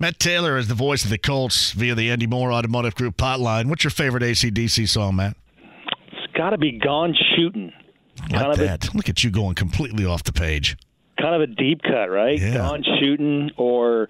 [0.00, 3.66] Matt Taylor is the voice of the Colts via the Andy Moore Automotive Group hotline.
[3.66, 5.36] What's your favorite ACDC song, Matt?
[6.10, 7.70] It's got to be Gone Shooting.
[8.30, 8.94] Like that.
[8.94, 10.78] Look at you going completely off the page.
[11.20, 12.40] Kind of a deep cut, right?
[12.40, 12.54] Yeah.
[12.54, 14.08] Gone Shooting or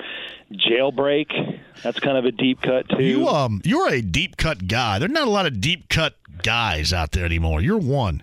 [0.52, 1.58] Jailbreak.
[1.82, 3.02] That's kind of a deep cut, too.
[3.02, 5.00] You um, you're a deep cut guy.
[5.00, 7.62] There's not a lot of deep cut guys out there anymore.
[7.62, 8.22] You're one.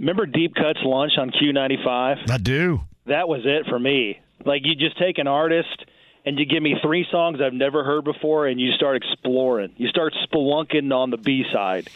[0.00, 2.28] Remember Deep Cuts launch on Q95?
[2.28, 2.80] I do.
[3.06, 4.18] That was it for me.
[4.44, 5.84] Like, you just take an artist
[6.24, 9.72] and you give me three songs I've never heard before, and you start exploring.
[9.76, 11.90] You start spelunking on the B side.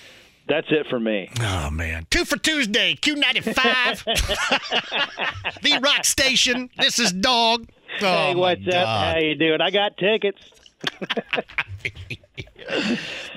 [0.49, 1.31] That's it for me.
[1.41, 4.05] Oh man, two for Tuesday, Q95,
[5.63, 6.71] the rock station.
[6.79, 7.69] This is dog.
[8.01, 8.73] Oh, hey, what's up?
[8.73, 9.15] God.
[9.15, 9.61] How you doing?
[9.61, 10.41] I got tickets.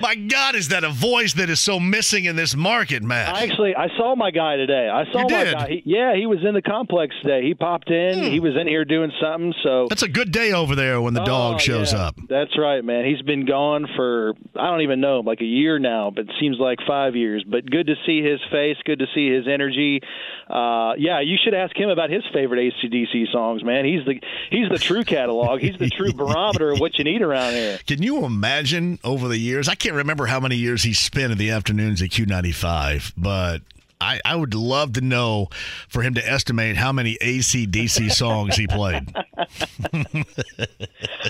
[0.00, 3.34] My God, is that a voice that is so missing in this market, Matt?
[3.34, 4.88] I actually I saw my guy today.
[4.88, 5.54] I saw You my did?
[5.54, 5.68] guy.
[5.68, 7.46] He, yeah, he was in the complex today.
[7.46, 8.30] He popped in.
[8.32, 9.54] He was in here doing something.
[9.62, 12.06] So That's a good day over there when the dog Oh, shows yeah.
[12.06, 12.16] up.
[12.28, 13.04] That's right, man.
[13.04, 16.58] He's been gone for I don't even know, like a year now, but it seems
[16.58, 17.44] like five years.
[17.48, 18.76] But good to see his face.
[18.84, 20.00] Good to see his energy.
[20.50, 23.84] Uh, yeah, you should ask him about his favorite ACDC songs, man.
[23.84, 25.60] He's the he's the true catalog.
[25.60, 27.78] He's the true barometer of what you need around here.
[27.86, 29.68] Can you imagine over the years?
[29.68, 33.62] I can't remember how many years he spent in the afternoons at Q95, but
[34.00, 35.48] I, I would love to know
[35.88, 39.14] for him to estimate how many ACDC songs he played.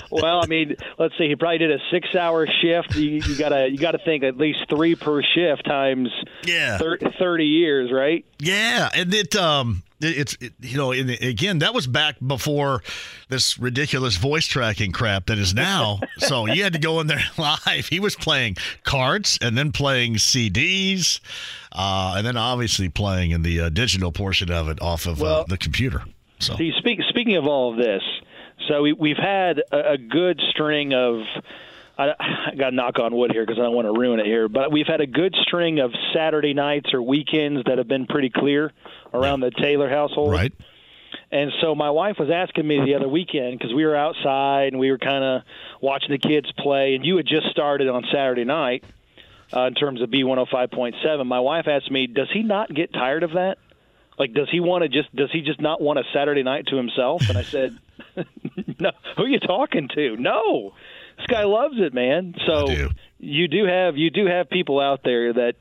[0.09, 1.27] Well, I mean, let's see.
[1.27, 2.95] He probably did a six-hour shift.
[2.95, 6.09] You, you gotta you gotta think at least three per shift times
[6.45, 6.77] Yeah.
[6.77, 8.25] thir- thirty years, right?
[8.39, 12.81] Yeah, and it um it- it's it, you know and again that was back before
[13.29, 15.99] this ridiculous voice tracking crap that is now.
[16.17, 17.87] so you had to go in there live.
[17.89, 21.19] He was playing cards and then playing CDs,
[21.71, 25.43] uh, and then obviously playing in the uh, digital portion of it off of uh,
[25.47, 26.03] the computer.
[26.39, 28.01] So See, speak, speaking of all of this,
[28.67, 31.21] so we, we've had a, a good string of.
[31.95, 34.25] I, I got to knock on wood here because I don't want to ruin it
[34.25, 38.07] here, but we've had a good string of Saturday nights or weekends that have been
[38.07, 38.71] pretty clear
[39.13, 40.31] around the Taylor household.
[40.31, 40.53] right,
[41.31, 44.79] And so my wife was asking me the other weekend because we were outside and
[44.79, 45.41] we were kind of
[45.81, 48.83] watching the kids play, and you had just started on Saturday night
[49.55, 51.25] uh, in terms of B105.7.
[51.25, 53.57] My wife asked me, "Does he not get tired of that?
[54.17, 56.75] Like, does he want to just does he just not want a Saturday night to
[56.77, 57.77] himself?" And I said,
[58.79, 60.17] "No, who are you talking to?
[60.17, 60.73] No,
[61.17, 62.35] this guy loves it, man.
[62.45, 62.89] So do.
[63.19, 65.55] you do have you do have people out there that."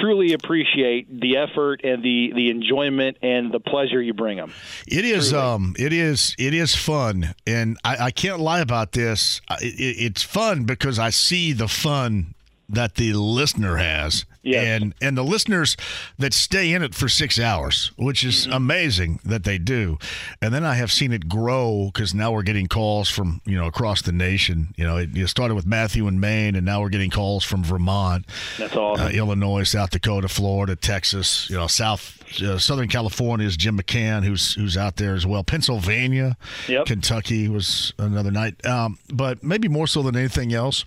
[0.00, 4.52] Truly appreciate the effort and the, the enjoyment and the pleasure you bring them.
[4.86, 9.40] It is um it is it is fun and I, I can't lie about this.
[9.48, 12.34] I- It, it's fun because I see the fun
[12.68, 14.24] that the listener has.
[14.44, 14.64] Yes.
[14.82, 15.76] And and the listeners
[16.18, 18.52] that stay in it for 6 hours, which is Mm-hmm.
[18.52, 19.98] amazing that they do.
[20.42, 23.66] And then I have seen it grow cuz now we're getting calls from, you know,
[23.66, 24.74] across the nation.
[24.76, 27.64] You know, it, it started with Matthew in Maine and now we're getting calls from
[27.64, 28.26] Vermont
[28.58, 29.06] That's awesome.
[29.06, 34.24] uh, Illinois, South Dakota, Florida, Texas, you know, South uh, Southern California is Jim McCann,
[34.24, 35.42] who's who's out there as well.
[35.44, 36.36] Pennsylvania,
[36.68, 36.86] Yep.
[36.86, 40.84] Kentucky was another night, um, but maybe more so than anything else.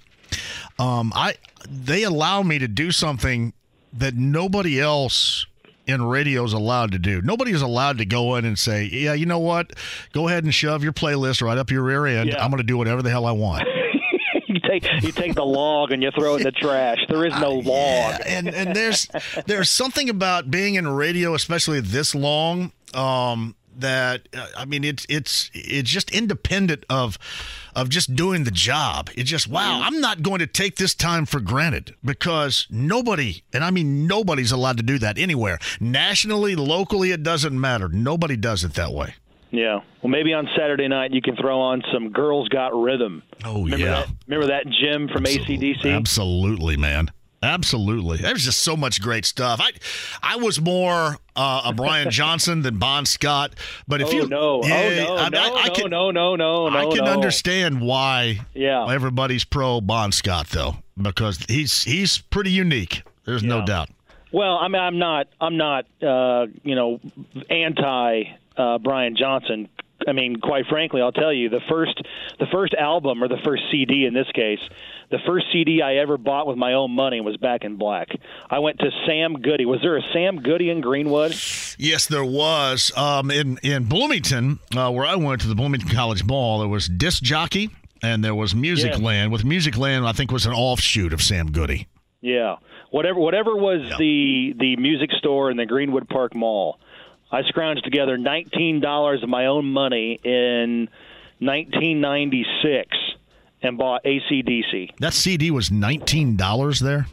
[0.78, 1.36] Um, I
[1.70, 3.54] they allow me to do something
[3.94, 5.46] that nobody else
[5.86, 7.22] in radio is allowed to do.
[7.22, 9.72] Nobody is allowed to go in and say, "Yeah, you know what?
[10.12, 12.30] Go ahead and shove your playlist right up your rear end.
[12.30, 12.44] Yeah.
[12.44, 13.68] I'm going to do whatever the hell I want."
[14.48, 16.98] you take you take the log and you throw it in the trash.
[17.08, 17.66] There is no log.
[17.66, 19.08] Yeah, and and there's
[19.46, 25.06] there's something about being in radio, especially this long, um, that uh, I mean it's
[25.10, 27.18] it's it's just independent of
[27.76, 29.10] of just doing the job.
[29.16, 33.64] It's just wow, I'm not going to take this time for granted because nobody, and
[33.64, 37.88] I mean nobody's allowed to do that anywhere, nationally, locally, it doesn't matter.
[37.90, 39.16] Nobody does it that way.
[39.52, 39.80] Yeah.
[40.02, 43.86] Well, maybe on Saturday night you can throw on some "Girls Got Rhythm." Oh Remember
[43.86, 43.92] yeah.
[43.92, 44.10] that?
[44.28, 45.94] Remember that Jim from ACDC?
[45.94, 47.10] Absolutely, man.
[47.44, 48.18] Absolutely.
[48.18, 49.60] There's just so much great stuff.
[49.62, 49.72] I
[50.24, 53.54] I was more uh, a Brian Johnson than Bon Scott,
[53.88, 54.64] but if oh you no!
[54.64, 55.18] Yeah, oh no!
[55.18, 55.40] I, no!
[55.40, 56.12] I, I no, can no!
[56.12, 56.36] No!
[56.36, 56.70] No!
[56.70, 56.78] No!
[56.78, 57.12] I can no.
[57.12, 58.88] understand why Yeah.
[58.90, 63.04] everybody's pro Bon Scott though because he's he's pretty unique.
[63.26, 63.90] There's no doubt.
[64.32, 65.28] Well, I mean, I'm not.
[65.40, 65.86] I'm not.
[66.02, 67.00] Uh, you know,
[67.50, 68.24] anti
[68.58, 69.70] uh, Brian Johnson.
[70.08, 72.02] I mean, quite frankly, I'll tell you the first
[72.40, 74.60] the first album or the first CD in this case,
[75.12, 78.08] the first CD I ever bought with my own money was Back in Black.
[78.50, 79.66] I went to Sam Goody.
[79.66, 81.32] Was there a Sam Goody in Greenwood?
[81.78, 82.92] Yes, there was.
[82.98, 86.88] Um, in in Bloomington, uh, where I went to the Bloomington College Ball, there was
[86.88, 87.70] Disc Jockey
[88.02, 89.06] and there was Music Yeah.
[89.06, 89.32] Land.
[89.32, 91.88] With Music Land, I think was an offshoot of Sam Goody.
[92.22, 92.56] Yeah,
[92.90, 96.80] whatever whatever was the the music store in the Greenwood Park Mall.
[97.32, 100.88] I scrounged together nineteen dollars of my own money in
[101.40, 102.96] 1996
[103.62, 104.98] and bought ACDC.
[105.00, 107.08] That CD was nineteen dollars there.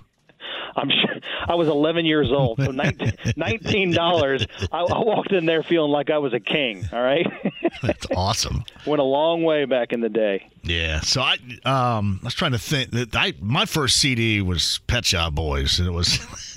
[0.76, 2.71] I'm sure I was 11 years old, so
[3.37, 4.47] 19 dollars.
[4.73, 6.88] I, I walked in there feeling like I was a king.
[6.93, 7.26] All right,
[7.82, 8.65] That's awesome.
[8.87, 10.49] went a long way back in the day.
[10.62, 11.00] Yeah.
[11.00, 11.35] So I
[11.65, 15.79] um I was trying to think that I my first CD was Pet Shop Boys
[15.79, 16.19] and it was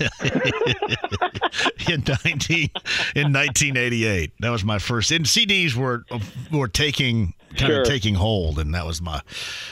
[1.88, 2.70] in 19
[3.14, 4.32] in 1988.
[4.40, 6.04] That was my first and CDs were
[6.50, 7.82] were taking kind Sure.
[7.82, 9.20] of taking hold and that was my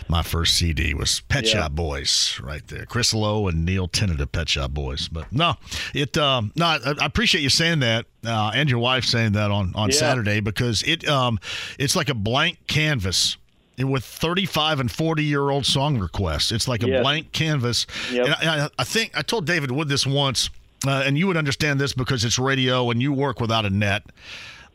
[0.09, 1.53] my first CD was Pet Yeah.
[1.53, 2.85] Shop Boys right there.
[2.87, 5.09] Chris Lowe and Neil Tennant of Pet Shop Boys.
[5.09, 5.55] But no,
[5.95, 9.51] it um no I, I appreciate you saying that uh, and your wife saying that
[9.51, 9.97] on on Yeah.
[9.97, 11.39] Saturday because it um
[11.79, 13.37] it's like a blank canvas
[13.79, 16.51] with 35 and 40 year old song requests.
[16.51, 17.03] It's like a Yes.
[17.03, 17.87] blank canvas.
[18.11, 18.27] Yep.
[18.27, 20.49] And I, I- I think I told David Wood this once,
[20.87, 24.03] uh, and you would understand this because it's radio and you work without a net.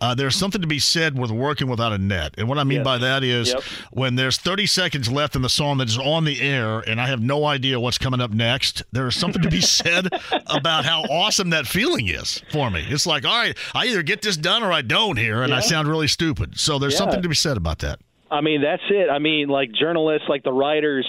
[0.02, 2.34] Uh, there's something to be said with working without a net.
[2.38, 2.86] And what I mean Yes.
[2.86, 3.62] by that is Yep.
[3.92, 7.06] when there's 30 seconds left in the song that is on the air and I
[7.08, 10.10] have no idea what's coming up next, there is something to be said
[10.48, 12.84] about how awesome that feeling is for me.
[12.90, 15.60] It's like, all right, I either get this done or I don't here, and I
[15.60, 16.60] sound really stupid.
[16.60, 16.98] So there's Yeah.
[17.00, 18.00] something to be said about that.
[18.32, 19.10] I mean, that's it.
[19.10, 21.06] I mean, like journalists, like the writers,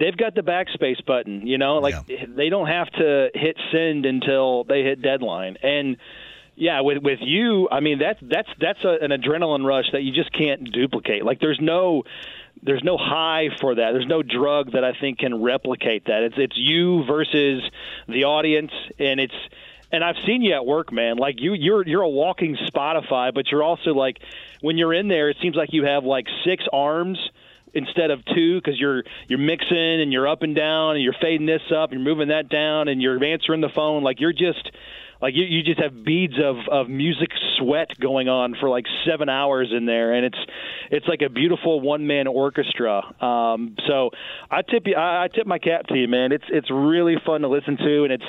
[0.00, 1.46] they've got the backspace button.
[1.46, 5.56] You know, like they don't have to hit send until they hit deadline.
[5.62, 5.96] And
[6.56, 10.12] yeah, with with you, I mean, that's that's that's a, an adrenaline rush that you
[10.12, 11.24] just can't duplicate.
[11.24, 12.04] Like there's no
[12.62, 13.92] there's no high for that.
[13.92, 16.22] There's no drug that I think can replicate that.
[16.22, 17.62] It's it's you versus
[18.08, 19.34] the audience, and it's
[19.90, 21.16] and I've seen you at work, man.
[21.16, 24.18] Like you, you're you're a walking Spotify, but you're also like
[24.60, 27.18] when you're in there, it seems like you have like six arms
[27.74, 31.46] instead of two because you're you're mixing and you're up and down and you're fading
[31.46, 34.02] this up, you're moving that down, and you're answering the phone.
[34.02, 34.70] Like you're just
[35.24, 39.30] like you, you just have beads of, of music sweat going on for like seven
[39.30, 40.38] hours in there, and it's
[40.90, 42.98] it's like a beautiful one man orchestra.
[43.24, 44.10] Um, so
[44.50, 46.32] I tip you, I, I tip my cap to you, man.
[46.32, 48.24] It's it's really fun to listen to, and it's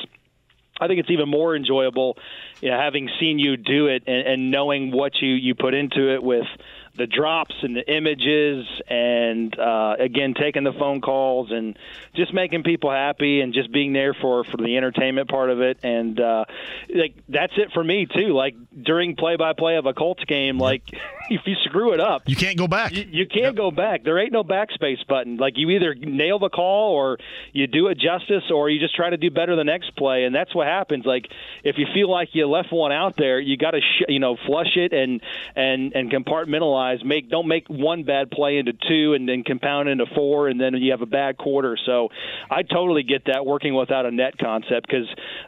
[0.79, 2.17] I think it's even more enjoyable,
[2.61, 6.13] you know, having seen you do it and, and knowing what you you put into
[6.13, 6.47] it with
[6.97, 11.77] the drops and the images, and uh, again taking the phone calls and
[12.15, 15.79] just making people happy and just being there for for the entertainment part of it.
[15.83, 16.45] And uh,
[16.93, 18.33] like that's it for me too.
[18.33, 20.83] Like during play by play of a Colts game, like
[21.29, 22.93] if you screw it up, You can't go back.
[22.93, 24.03] you, you can't go back.
[24.03, 25.37] There ain't no backspace button.
[25.37, 27.17] Like you either nail the call or
[27.53, 30.33] you do it justice, or you just try to do better the next play, and
[30.35, 31.05] that's what happens.
[31.05, 31.27] Like
[31.63, 34.37] if you feel like you left one out there, you got to sh- you know
[34.45, 35.21] flush it and
[35.55, 37.03] and and compartmentalize.
[37.03, 40.73] Make don't make one bad play into two and then compound into four, and then
[40.75, 41.77] you have a bad quarter.
[41.85, 42.09] So
[42.49, 45.07] I totally get that working without a net concept because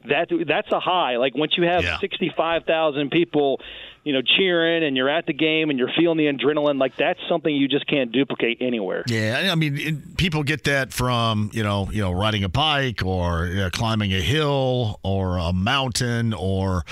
[0.10, 1.18] that that's a high.
[1.18, 2.00] Like once you have Yeah.
[2.00, 3.60] sixty five thousand people
[4.08, 7.20] you know, cheering and you're at the game and you're feeling the adrenaline, like that's
[7.28, 9.04] something you just can't duplicate anywhere.
[9.06, 13.04] Yeah, I mean, it, people get that from you know, you know, riding a bike
[13.04, 16.86] or uh, climbing a hill or a mountain or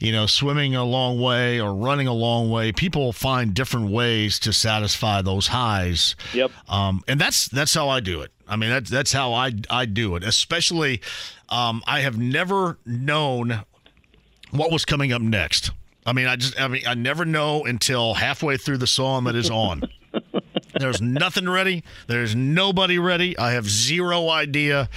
[0.00, 2.72] you know, swimming a long way or running a long way.
[2.72, 6.16] People find different ways to satisfy those highs.
[6.32, 6.52] Yep.
[6.70, 8.32] Um, and that's that's how I do it.
[8.48, 10.24] I mean, that's that's how I I do it.
[10.24, 11.02] Especially,
[11.50, 13.64] um, I have never known
[14.52, 15.70] what was coming up next.
[16.04, 19.36] I mean, I just, I mean, I never know until halfway through the song that
[19.36, 19.82] is on.
[20.78, 21.84] There's nothing ready.
[22.08, 23.38] There's nobody ready.
[23.38, 24.88] I have zero idea.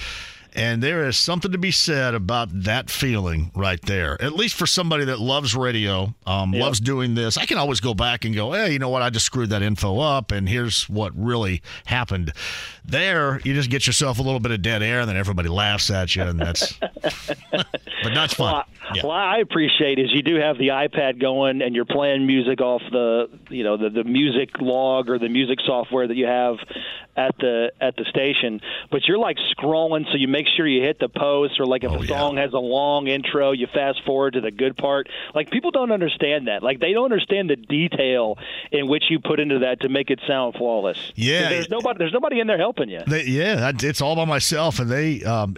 [0.56, 4.20] And there is something to be said about that feeling right there.
[4.22, 7.36] At least for somebody that loves radio, um, loves doing this.
[7.36, 9.02] I can always go back and go, hey, you know what?
[9.02, 12.32] I just screwed that info up, and here's what really happened.
[12.86, 15.90] There, you just get yourself a little bit of dead air, and then everybody laughs
[15.90, 16.72] at you, and that's.
[17.52, 18.52] but that's fun.
[18.54, 19.02] Well, I, Yeah.
[19.02, 22.82] well, I appreciate is you do have the iPad going and you're playing music off
[22.90, 26.56] the you know the, the music log or the music software that you have
[27.16, 30.98] at the at the station, but you're like scrolling so you make sure you hit
[30.98, 32.06] the post or like if Oh, a yeah.
[32.18, 35.08] song has a long intro, you fast forward to the good part.
[35.34, 36.62] Like people don't understand that.
[36.62, 38.38] Like they don't understand the detail
[38.70, 40.98] in which you put into that to make it sound flawless.
[41.14, 41.48] Yeah.
[41.48, 43.00] there's nobody there's nobody in there helping you.
[43.06, 45.54] They, yeah, it's all by myself, and they um,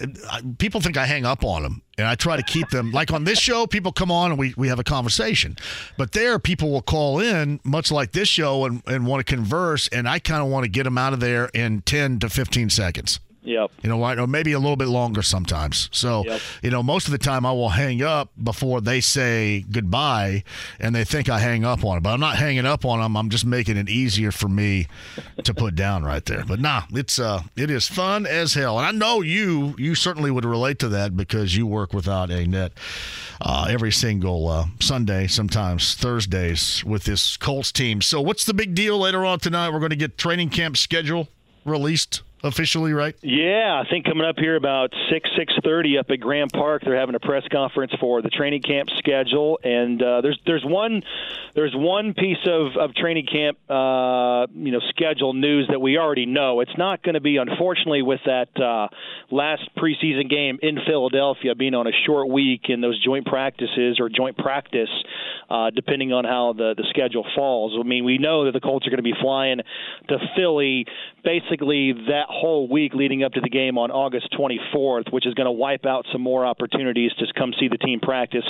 [0.59, 2.93] people think I hang up on them, and I try to keep them.
[2.93, 5.57] like on this show, people come on and we, we have a conversation,
[5.97, 9.89] but there people will call in, much like this show, and, and want to converse,
[9.89, 12.71] and I kind of want to get them out of there in ten to fifteen
[12.71, 13.21] seconds.
[13.49, 13.71] Yep.
[13.83, 14.19] You know what?
[14.19, 15.89] Or maybe a little bit longer sometimes.
[15.91, 16.41] So, Yep.
[16.63, 20.45] you know, most of the time I will hang up before they say goodbye
[20.79, 22.03] and they think I hang up on it.
[22.03, 23.17] But I'm not hanging up on them.
[23.17, 24.87] I'm just making it easier for me
[25.45, 26.45] to put down right there.
[26.47, 28.79] But nah, it's uh it is fun as hell.
[28.79, 32.47] And I know you you certainly would relate to that because you work without a
[32.47, 32.73] net
[33.41, 38.03] uh, every single uh, Sunday, sometimes Thursdays with this Colts team.
[38.03, 39.71] So what's the big deal later on tonight?
[39.71, 41.29] We're going to get training camp schedule
[41.65, 43.15] released officially, right?
[43.23, 46.99] Yeah, I think coming up here about six six thirty up at Grand Park, they're
[46.99, 51.03] having a press conference for the training camp schedule, and uh, there's there's one
[51.55, 56.27] there's one piece of, of training camp uh, you know schedule news that we already
[56.27, 56.61] know.
[56.61, 58.89] It's not going to be unfortunately with that uh,
[59.31, 64.09] last preseason game in Philadelphia being on a short week and those joint practices or
[64.09, 64.91] joint practice,
[65.51, 67.77] uh, depending on how the the schedule falls.
[67.79, 69.59] I mean, we know that the Colts are going to be flying
[70.09, 70.87] to Philly
[71.25, 75.47] basically that whole week leading up to the game on August 24th, which is going
[75.47, 78.45] to wipe out some more opportunities to come see the team practice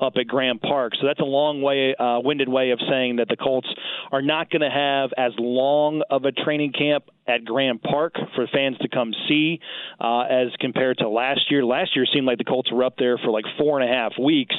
[0.00, 0.92] up at Grand Park.
[1.00, 3.68] So that's a long way, uh, winded way of saying that the Colts
[4.12, 8.46] are not going to have as long of a training camp at Grand Park for
[8.52, 9.58] fans to come see
[10.00, 11.64] uh, as compared to last year.
[11.64, 14.12] Last year seemed like the Colts were up there for like four and a half
[14.22, 14.54] weeks.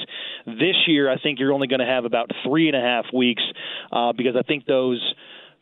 [0.46, 3.44] This year, I think you're only going to have about three and a half weeks
[3.91, 5.01] uh, because I think those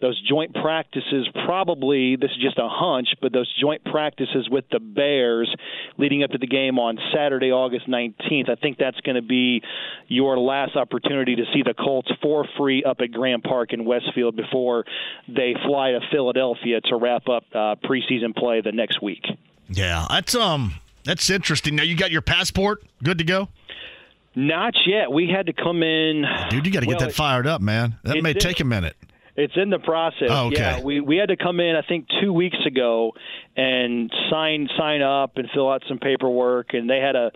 [0.03, 4.79] those joint practices probably this is just a hunch but those joint practices with the
[4.79, 5.50] bears
[5.98, 9.62] leading up to the game on saturday august 19th i think that's going to be
[10.10, 14.36] your last opportunity to see the colts for free up at grand park in westfield
[14.36, 14.83] before
[15.29, 19.24] they fly to philadelphia to wrap up uh, preseason play the next week
[19.69, 20.74] Yeah, that's um
[21.05, 21.75] that's interesting.
[21.77, 23.48] Now you got your passport good to go,
[24.36, 26.65] not yet we had to come in dude.
[26.65, 27.95] You got to get that fired up, man.
[28.03, 28.95] That may did- take a minute.
[29.36, 30.30] It's in the process.
[30.30, 30.58] Oh, okay.
[30.58, 33.13] Yeah, we we had to come in I think 2 weeks ago
[33.56, 37.32] and sign sign up and fill out some paperwork and they had a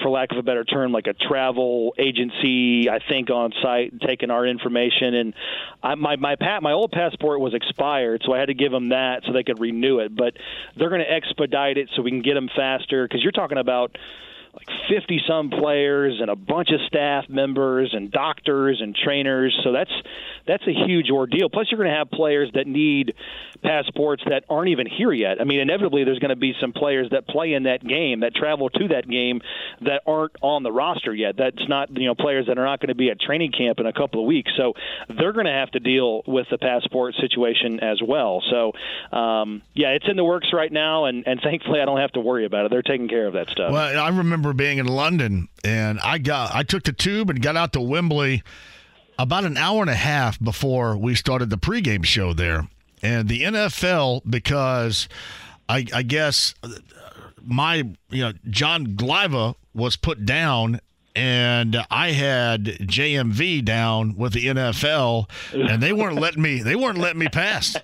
[0.00, 4.30] for lack of a better term like a travel agency I think on site taking
[4.30, 5.34] our information and
[5.82, 8.90] I, my my pat my old passport was expired so I had to give them
[8.90, 10.34] that so they could renew it but
[10.76, 13.98] they're going to expedite it so we can get them faster cuz you're talking about
[14.88, 19.58] 50 some players and a bunch of staff members and doctors and trainers.
[19.64, 19.92] So that's
[20.46, 21.48] that's a huge ordeal.
[21.48, 23.14] Plus you're going to have players that need
[23.62, 25.40] passports that aren't even here yet.
[25.40, 28.34] I mean inevitably there's going to be some players that play in that game that
[28.34, 29.40] travel to that game
[29.82, 31.36] that aren't on the roster yet.
[31.36, 33.86] That's not you know players that are not going to be at training camp in
[33.86, 34.50] a couple of weeks.
[34.56, 34.74] So
[35.08, 38.42] they're going to have to deal with the passport situation as well.
[38.50, 38.72] So
[39.16, 42.20] um, yeah it's in the works right now and, and thankfully i don't have to
[42.20, 42.70] worry about it.
[42.70, 43.72] They're taking care of that stuff.
[43.72, 47.56] Well, I remember being in London and I got I took the tube and got
[47.56, 48.42] out to Wembley
[49.18, 52.68] about an hour and a half before we started the pregame show there.
[53.02, 55.08] And the NFL, because
[55.68, 56.54] I, I guess
[57.42, 57.76] my
[58.10, 60.80] you know John Gliva was put down.
[61.14, 66.62] And I had JMV down with the NFL, and they weren't letting me.
[66.62, 67.76] They weren't letting me pass.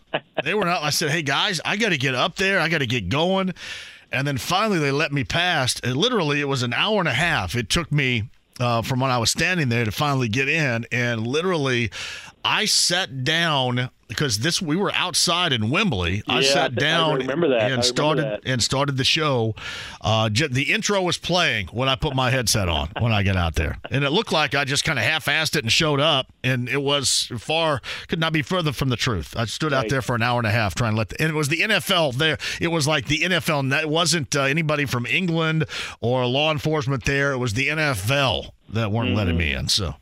[0.42, 0.82] They were not.
[0.82, 2.58] I said, "Hey guys, I got to get up there.
[2.58, 3.52] I got to get going."
[4.10, 5.78] And then finally, they let me pass.
[5.80, 7.54] And literally, it was an hour and a half.
[7.54, 10.86] It took me uh, from when I was standing there to finally get in.
[10.90, 11.90] And literally,
[12.48, 16.22] I sat down because this we were outside in Wembley.
[16.26, 17.70] I Yeah, I sat think I down remember that.
[17.70, 18.40] And started that.
[18.46, 19.54] and started the show.
[20.00, 23.36] Uh, j- the intro was playing when I put my headset on when I get
[23.36, 26.32] out there, and it looked like I just kind of half-assed it and showed up,
[26.42, 29.34] and it was far could not be further from the truth.
[29.36, 31.30] I stood out there for an hour and a half trying to let, the, and
[31.30, 32.38] it was the NFL there.
[32.62, 33.60] It was like the NFL.
[33.60, 35.66] and It wasn't uh, anybody from England
[36.00, 37.32] or law enforcement there.
[37.32, 39.68] It was the NFL that weren't letting me in.
[39.68, 39.96] So.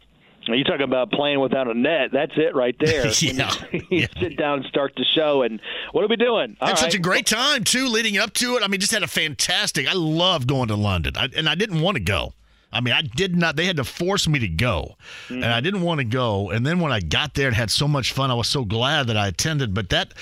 [0.49, 2.11] You talk about playing without a net.
[2.13, 3.11] That's it right there.
[3.21, 3.53] Yeah.
[3.73, 5.61] You, you sit down and start the show, and
[5.93, 6.57] what are we doing?
[6.61, 8.63] All had such a great time too, leading up to it.
[8.63, 9.89] I mean, just had a fantastic.
[9.89, 12.33] I love going to London, I, and I didn't want to go.
[12.73, 13.57] I mean, I did not.
[13.57, 14.97] They had to force me to go,
[15.29, 15.37] mm.
[15.37, 16.51] and I didn't want to go.
[16.51, 19.07] And then when I got there and had so much fun, I was so glad
[19.07, 19.75] that I attended.
[19.75, 20.13] But that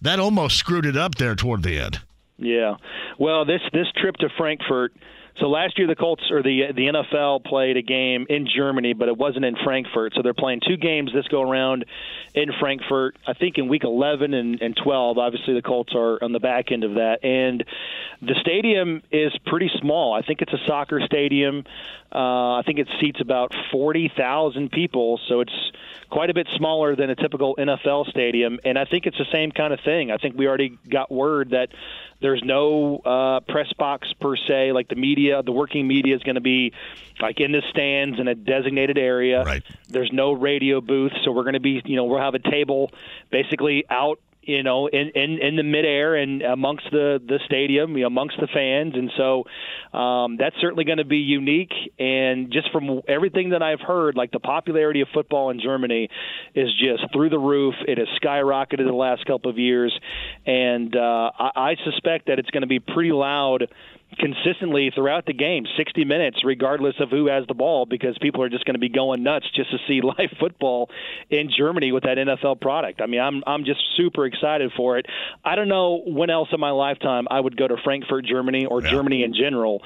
[0.00, 2.00] that almost screwed it up there toward the end.
[2.38, 2.76] Yeah.
[3.18, 4.94] Well, this this trip to Frankfurt.
[5.40, 9.08] So last year the Colts or the the NFL played a game in Germany, but
[9.08, 10.14] it wasn't in Frankfurt.
[10.14, 11.84] So they're playing two games this go around
[12.34, 13.16] in Frankfurt.
[13.26, 15.18] I think in week 11 and, and 12.
[15.18, 17.64] Obviously the Colts are on the back end of that, and
[18.22, 20.12] the stadium is pretty small.
[20.12, 21.64] I think it's a soccer stadium.
[22.14, 25.72] Uh, I think it seats about 40,000 people, so it's
[26.14, 28.60] quite a bit smaller than a typical NFL stadium.
[28.64, 30.12] And I think it's the same kind of thing.
[30.12, 31.70] I think we already got word that
[32.20, 36.36] there's no uh, press box per se, like the media the working media, is going
[36.36, 36.72] to be
[37.20, 39.42] like in the stands in a designated area.
[39.42, 39.64] Right.
[39.88, 42.92] There's no radio booth, so we're going to be, you know, we'll have a table
[43.32, 48.02] basically out you know, in, in, in the midair and amongst the, the stadium, you
[48.02, 48.94] know, amongst the fans.
[48.94, 49.44] And so
[49.96, 51.72] um, that's certainly going to be unique.
[51.98, 56.08] And just from everything that I've heard, like the popularity of football in Germany
[56.54, 57.74] is just through the roof.
[57.86, 59.98] It has skyrocketed the last couple of years.
[60.46, 63.68] And uh, I, I suspect that it's going to be pretty loud
[64.18, 68.48] consistently throughout the game, 60 minutes, regardless of who has the ball, because people are
[68.48, 70.90] just going to be going nuts just to see live football
[71.30, 73.00] in Germany with that NFL product.
[73.00, 75.06] I mean, I'm I'm just super excited for it.
[75.44, 78.82] I don't know when else in my lifetime I would go to Frankfurt, Germany, or
[78.82, 78.90] yeah.
[78.90, 79.82] Germany in general.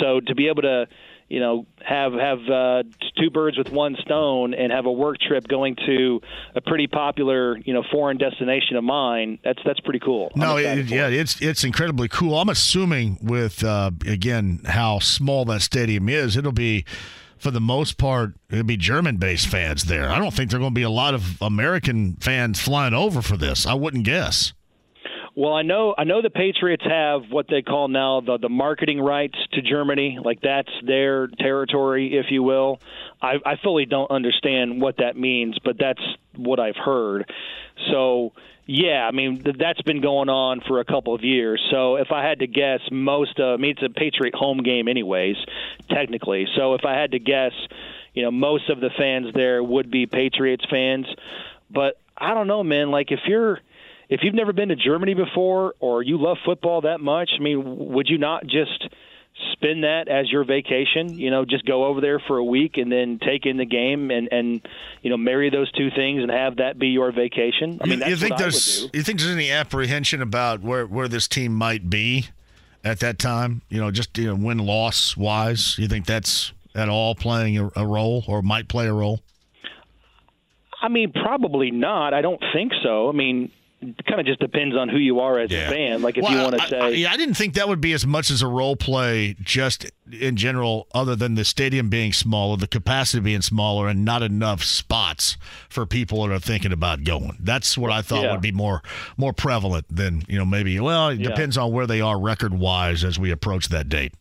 [0.00, 0.86] So to be able to
[1.28, 2.82] you know have have uh,
[3.18, 6.20] two birds with one stone and have a work trip going to
[6.54, 10.86] a pretty popular you know foreign destination of mine that's that's pretty cool no it,
[10.86, 11.14] yeah it.
[11.14, 16.52] it's it's incredibly cool i'm assuming with uh, again how small that stadium is it'll
[16.52, 16.84] be
[17.42, 20.08] for the most part, it'll be German based fans there.
[20.08, 23.20] I don't think there are going to be a lot of American fans flying over
[23.20, 23.66] for this.
[23.66, 24.52] I wouldn't guess.
[25.34, 29.00] Well, I know I know the Patriots have what they call now the the marketing
[29.00, 32.80] rights to Germany, like that's their territory, if you will.
[33.20, 36.02] I, I fully don't understand what that means, but that's
[36.36, 37.32] what I've heard.
[37.90, 38.32] So,
[38.66, 41.66] yeah, I mean th- that's been going on for a couple of years.
[41.70, 44.86] So, if I had to guess, most uh, I mean it's a Patriot home game,
[44.86, 45.36] anyways,
[45.88, 46.46] technically.
[46.56, 47.52] So, if I had to guess,
[48.12, 51.06] you know, most of the fans there would be Patriots fans,
[51.70, 52.90] but I don't know, man.
[52.90, 53.60] Like if you're
[54.12, 57.94] if you've never been to Germany before or you love football that much, I mean,
[57.94, 58.86] would you not just
[59.52, 61.18] spend that as your vacation?
[61.18, 64.10] You know, just go over there for a week and then take in the game
[64.10, 64.68] and and
[65.00, 67.78] you know marry those two things and have that be your vacation.
[67.80, 71.26] I mean, you, you think there's you think there's any apprehension about where where this
[71.26, 72.26] team might be
[72.84, 73.62] at that time?
[73.70, 75.78] You know, just you know, win loss wise.
[75.78, 79.20] You think that's at all playing a, a role or might play a role?
[80.82, 82.12] I mean, probably not.
[82.12, 83.08] I don't think so.
[83.08, 83.50] I mean,
[84.06, 85.68] kind of just depends on who you are as yeah.
[85.68, 86.02] a fan.
[86.02, 87.92] Like if well, you want to say, I, yeah, I didn't think that would be
[87.92, 92.56] as much as a role play, just in general, other than the stadium being smaller,
[92.56, 95.36] the capacity being smaller, and not enough spots
[95.68, 97.36] for people that are thinking about going.
[97.40, 98.32] That's what I thought yeah.
[98.32, 98.82] would be more
[99.16, 100.78] more prevalent than you know maybe.
[100.78, 101.28] Well, it yeah.
[101.28, 104.14] depends on where they are record wise as we approach that date.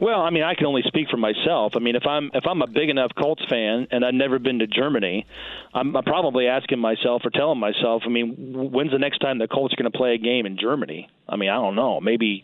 [0.00, 1.74] Well, I mean, I can only speak for myself.
[1.76, 4.58] I mean, if I'm if I'm a big enough Colts fan and I've never been
[4.58, 5.24] to Germany,
[5.72, 9.46] I'm, I'm probably asking myself or telling myself, I mean, when's the next time the
[9.46, 11.08] Colts are going to play a game in Germany?
[11.28, 12.42] I mean, I don't know, maybe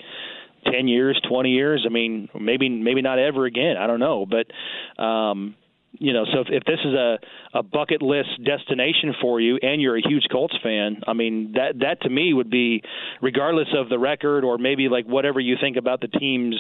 [0.65, 1.85] ten years, twenty years.
[1.85, 3.77] I mean, maybe maybe not ever again.
[3.77, 5.57] I don't know, but um,
[6.01, 7.19] you know, so if, if this is a,
[7.53, 11.79] a bucket list destination for you and you're a huge Colts fan, I mean, that,
[11.81, 12.83] that to me would be,
[13.21, 16.57] regardless of the record or maybe like whatever you think about the team's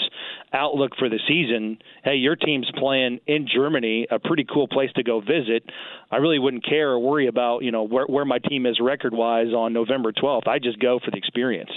[0.53, 5.03] outlook for the season, hey, your team's playing in Germany, a pretty cool place to
[5.03, 5.65] go visit.
[6.11, 9.15] I really wouldn't care or worry about, you know, where, where my team is record
[9.15, 10.49] wise on November 12th.
[10.49, 11.71] I just go for the experience.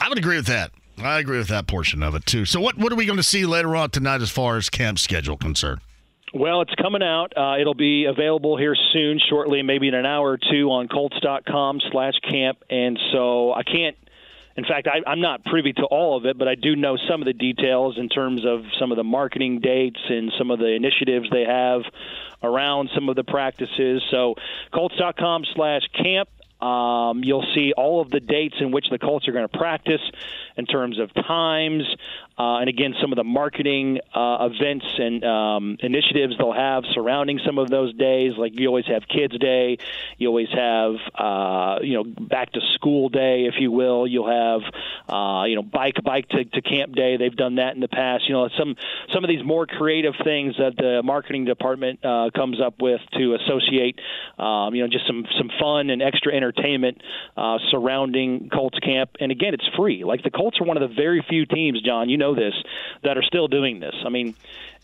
[0.00, 0.72] I would agree with that.
[0.98, 2.46] I agree with that portion of it too.
[2.46, 4.98] So, what what are we going to see later on tonight as far as camp
[4.98, 5.80] schedule concerned?
[6.38, 7.32] Well, it's coming out.
[7.34, 11.80] Uh, it'll be available here soon, shortly, maybe in an hour or two on Colts.com
[11.90, 12.58] slash camp.
[12.68, 13.96] And so I can't,
[14.54, 17.22] in fact, I, I'm not privy to all of it, but I do know some
[17.22, 20.74] of the details in terms of some of the marketing dates and some of the
[20.74, 21.82] initiatives they have
[22.42, 24.02] around some of the practices.
[24.10, 24.34] So
[24.74, 26.28] Colts.com slash camp.
[26.60, 30.00] Um, you'll see all of the dates in which the Colts are going to practice
[30.56, 31.84] in terms of times,
[32.38, 37.40] uh, and again, some of the marketing uh, events and um, initiatives they'll have surrounding
[37.46, 38.32] some of those days.
[38.36, 39.78] Like you always have Kids Day,
[40.18, 44.06] you always have uh, you know Back to School Day, if you will.
[44.06, 44.60] You'll have
[45.08, 47.16] uh, you know Bike Bike to, to Camp Day.
[47.16, 48.28] They've done that in the past.
[48.28, 48.76] You know some
[49.14, 53.34] some of these more creative things that the marketing department uh, comes up with to
[53.34, 53.98] associate
[54.38, 57.02] um, you know just some some fun and extra entertainment
[57.34, 59.12] uh, surrounding Colts Camp.
[59.20, 60.04] And again, it's free.
[60.04, 62.08] Like the Colts are one of the very few teams, John.
[62.08, 62.54] You know know this
[63.02, 63.94] that are still doing this.
[64.04, 64.34] I mean,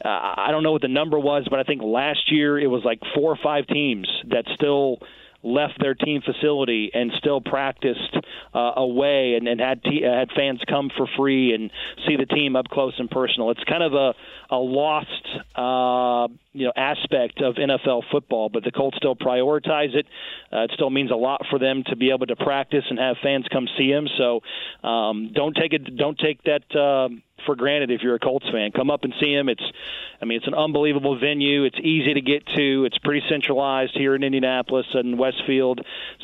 [0.05, 2.83] uh, I don't know what the number was, but I think last year it was
[2.85, 4.99] like four or five teams that still
[5.43, 8.17] left their team facility and still practiced
[8.55, 11.71] uh, away and, and had t- had fans come for free and
[12.07, 13.51] see the team up close and personal.
[13.51, 14.15] It's kind of a
[14.51, 15.09] a lost
[15.57, 20.07] uh, you know aspect of NFL football, but the Colts still prioritize it.
[20.53, 23.17] Uh, it still means a lot for them to be able to practice and have
[23.23, 24.07] fans come see them.
[24.19, 24.41] So
[24.87, 26.63] um, don't take it don't take that.
[26.75, 27.09] Uh,
[27.45, 28.73] for granted if you're a Colts fan.
[28.73, 29.49] Come up and see them.
[29.49, 29.63] It's,
[30.21, 31.65] I mean, it's an unbelievable venue.
[31.65, 32.85] It's easy to get to.
[32.85, 35.81] It's pretty centralized here in Indianapolis and Westfield.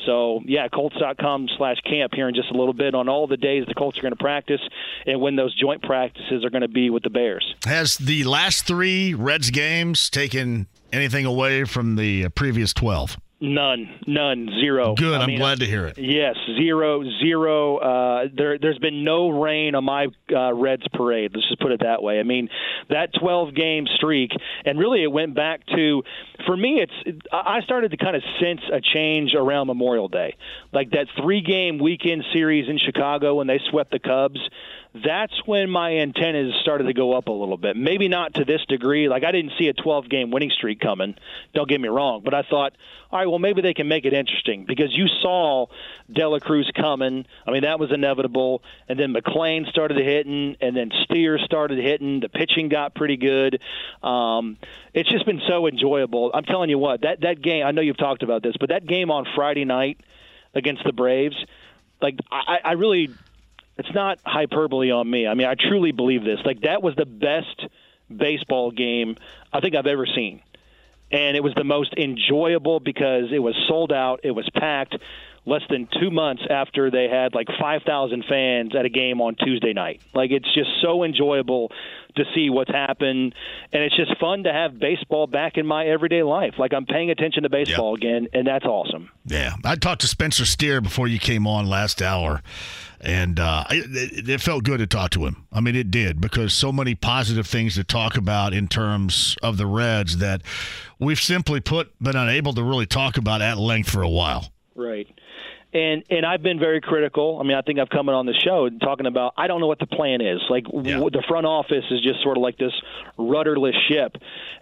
[0.07, 3.64] So yeah, Colts.com slash camp here in just a little bit on all the days
[3.66, 4.61] the Colts are going to practice
[5.07, 7.54] and when those joint practices are going to be with the Bears.
[7.64, 13.16] Has the last three Reds games taken anything away from the previous twelve?
[13.40, 14.94] None, none, zero.
[14.94, 15.14] Good.
[15.14, 15.96] I I'm mean, glad to hear it.
[15.96, 17.77] Yes, zero, zero.
[17.77, 21.31] Uh, there, there's been no rain on my uh, Reds parade.
[21.35, 22.18] Let's just put it that way.
[22.18, 22.48] I mean,
[22.90, 24.33] that 12 game streak,
[24.64, 26.03] and really it went back to,
[26.46, 27.20] for me, it's.
[27.33, 30.37] I started to kind of sense a change around Memorial Day,
[30.72, 34.40] like that three game weekend series in Chicago when they swept the Cubs
[34.94, 37.77] that's when my antennas started to go up a little bit.
[37.77, 39.09] Maybe not to this degree.
[39.09, 41.14] Like I didn't see a 12 game winning streak coming.
[41.55, 42.72] Don't get me wrong, but I thought,
[43.11, 45.66] all right, well maybe they can make it interesting because you saw
[46.11, 47.27] De La Cruz coming.
[47.46, 52.20] I mean that was inevitable, and then McLain started hitting, and then Steer started hitting.
[52.20, 53.61] The pitching got pretty good.
[54.03, 54.57] Um,
[54.94, 56.31] it's just been so enjoyable.
[56.33, 57.66] I'm telling you what that that game.
[57.66, 60.01] I know you've talked about this, but that game on Friday night
[60.55, 61.37] against the Braves
[62.01, 63.11] like I, I really
[63.78, 65.26] it's not hyperbole on me.
[65.26, 66.40] I mean, I truly believe this.
[66.44, 67.66] Like that was the best
[68.14, 69.16] baseball game
[69.52, 70.42] I think I've ever seen.
[71.10, 74.96] And it was the most enjoyable because it was sold out, it was packed
[75.46, 79.72] less than 2 months after they had like 5,000 fans at a game on Tuesday
[79.72, 80.02] night.
[80.12, 81.72] Like it's just so enjoyable
[82.16, 83.34] to see what's happened
[83.72, 86.54] and it's just fun to have baseball back in my everyday life.
[86.58, 88.02] Like I'm paying attention to baseball yep.
[88.02, 89.08] again and that's awesome.
[89.24, 89.54] Yeah.
[89.64, 92.42] I talked to Spencer Steer before you came on last hour
[93.00, 95.46] and uh, it, it, felt good to talk to him.
[95.52, 99.56] I mean, it did because so many positive things to talk about in terms of
[99.56, 100.42] the Reds that
[100.98, 104.52] we've simply put been unable to really talk about at length for a while.
[104.74, 105.06] Right.
[105.72, 107.38] And and I've been very critical.
[107.38, 109.78] I mean, I think I've come on the show talking about I don't know what
[109.78, 110.40] the plan is.
[110.48, 110.94] Like yeah.
[110.94, 112.72] w- the front office is just sort of like this
[113.18, 114.16] rudderless ship,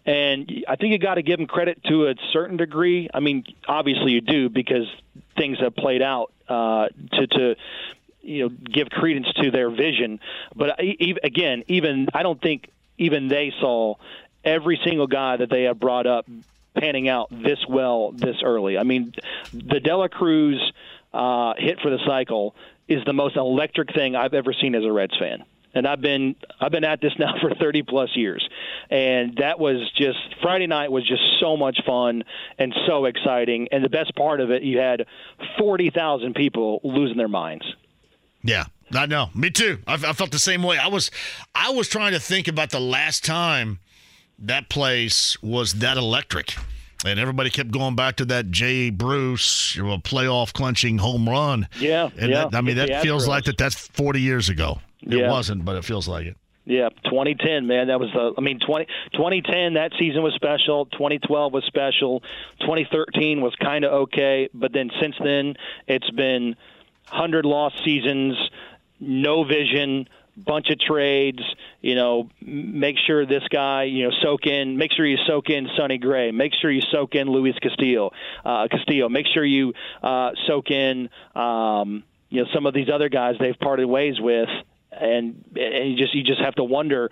[0.05, 3.09] and I think you got to give them credit to a certain degree.
[3.15, 4.93] I mean, obviously you do because
[5.37, 7.57] things have played out uh, to to
[8.27, 10.21] you know give credence to their vision.
[10.55, 13.97] But again, even I don't think even they saw
[14.45, 16.27] every single guy that they have brought up
[16.75, 18.79] panning out this well this early.
[18.79, 19.15] I mean,
[19.53, 20.61] the De La Cruz
[21.13, 22.55] uh, hit for the cycle
[22.89, 25.45] is the most electric thing I've ever seen as a Reds fan.
[25.75, 28.47] And I've been I've been at this now for 30 plus years,
[28.89, 32.25] and that was just Friday night was just so much fun
[32.59, 33.69] and so exciting.
[33.73, 35.05] And the best part of it, you had
[35.59, 37.67] 40,000 people losing their minds.
[38.47, 39.31] Yeah, I know.
[39.35, 39.79] Me too.
[39.87, 40.79] I, I, felt the same way.
[40.79, 41.11] I was,
[41.55, 43.81] I was trying to think about the last time
[44.39, 46.55] that place was that electric,
[47.05, 51.69] and everybody kept going back to that Jay Bruce playoff clinching home run.
[51.79, 52.49] Yeah, and yeah.
[52.49, 53.59] That, I mean, that feels like that.
[53.59, 54.81] That's forty years ago.
[55.03, 55.31] It yeah.
[55.31, 56.37] wasn't, but it feels like it.
[56.67, 57.87] Yeah, 2010, man.
[57.87, 58.35] That was the.
[58.37, 59.75] I mean, 20, 2010.
[59.75, 60.87] That season was special.
[60.87, 62.21] 2012 was special.
[62.61, 65.55] 2013 was kind of okay, but then since then,
[65.87, 66.57] it's been
[67.07, 68.37] hundred loss seasons,
[69.01, 71.41] no vision, bunch of trades.
[71.81, 74.77] You know, make sure this guy, you know, soak in.
[74.77, 76.31] Make sure you soak in Sonny Gray.
[76.31, 78.11] Make sure you soak in Luis Castillo.
[78.45, 79.09] Uh, Castillo.
[79.09, 81.09] Make sure you uh, soak in.
[81.35, 84.49] Um, you know, some of these other guys they've parted ways with.
[84.99, 87.11] And, and you just you just have to wonder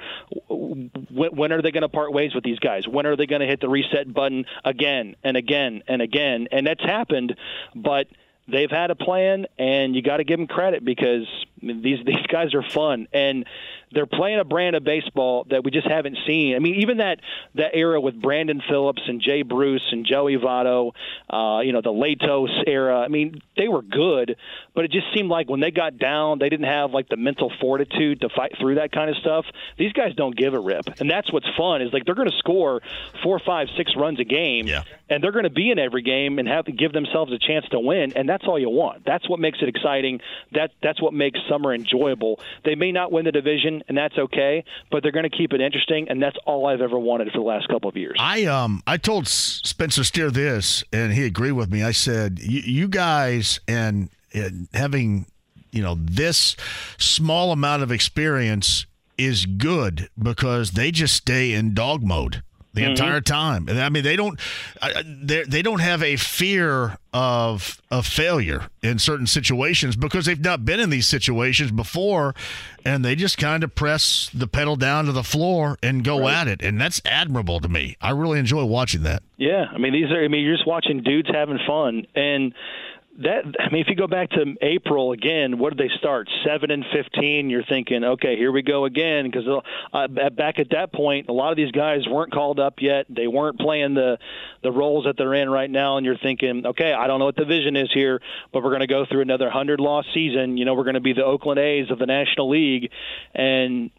[0.49, 2.89] when, when are they going to part ways with these guys?
[2.89, 6.49] When are they going to hit the reset button again and again and again?
[6.51, 7.37] And that's happened,
[7.75, 8.07] but
[8.49, 11.27] they've had a plan, and you got to give them credit because
[11.63, 13.09] these these guys are fun.
[13.13, 13.47] And
[13.95, 16.57] they're playing a brand of baseball that we just haven't seen.
[16.57, 17.21] I mean, even that
[17.55, 20.93] that era with Brandon Phillips and Jay Bruce and Joey Votto,
[21.31, 23.01] uh, you know, the Latos era.
[23.01, 24.37] I mean, they were good,
[24.75, 27.53] but it just seemed like when they got down, they didn't have like the mental
[27.61, 29.47] fortitude to fight through that kind of stuff.
[29.79, 31.83] These guys don't give a rip, and that's what's fun.
[31.83, 32.83] Is like they're going to score
[33.23, 34.83] four, five, six runs a game, yeah.
[35.09, 37.67] and they're going to be in every game and have to give themselves a chance
[37.71, 39.05] to win, and that's all you want.
[39.05, 40.21] That's what makes it exciting.
[40.53, 42.41] That that's what makes summer enjoyable.
[42.65, 45.61] They may not win the division, and that's okay, but they're going to keep it
[45.61, 48.17] interesting, and that's all I've ever wanted for the last couple of years.
[48.19, 51.83] I um I told Spencer Steer this, and he agreed with me.
[51.83, 55.27] I said, "You guys and, and having
[55.71, 56.57] you know this
[56.99, 62.43] small amount of experience." is good because they just stay in dog mode
[62.75, 62.91] the mm-hmm.
[62.91, 63.69] entire time.
[63.69, 64.39] And I mean, they don't
[65.07, 70.65] they they don't have a fear of of failure in certain situations because they've not
[70.65, 72.35] been in these situations before,
[72.85, 76.35] and they just kind of press the pedal down to the floor and go right.
[76.35, 77.97] at it, and that's admirable to me.
[78.01, 79.23] I really enjoy watching that.
[79.37, 80.25] Yeah, I mean, these are.
[80.25, 82.53] I mean, you're just watching dudes having fun and
[83.19, 86.29] that I mean, if you go back to April again, what did they start?
[86.45, 87.49] Seven and fifteen.
[87.49, 89.47] You're thinking, okay, here we go again, because
[89.93, 93.07] uh, back at that point, a lot of these guys weren't called up yet.
[93.09, 94.19] They weren't playing the
[94.63, 97.37] the roles that they're in right now, and you're thinking, okay, I don't know what
[97.37, 98.21] the vision is here,
[98.53, 100.57] but we're going to go through another hundred loss season.
[100.57, 102.91] You know, we're going to be the Oakland A's of the National League,
[103.33, 103.91] and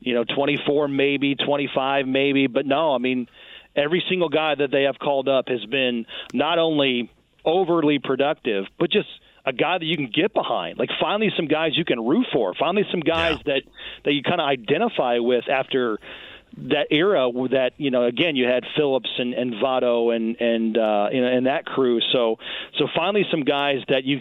[0.00, 3.28] you know, 24 maybe, 25 maybe, but no, I mean,
[3.76, 7.10] every single guy that they have called up has been not only
[7.44, 9.08] overly productive, but just
[9.44, 10.78] a guy that you can get behind.
[10.78, 12.54] Like finally some guys you can root for.
[12.54, 13.54] Finally some guys yeah.
[13.54, 13.62] that
[14.04, 15.98] that you kind of identify with after
[16.58, 21.08] that era that you know again you had Phillips and, and Votto and and uh,
[21.12, 22.00] you know and that crew.
[22.12, 22.38] So
[22.78, 24.20] so finally some guys that you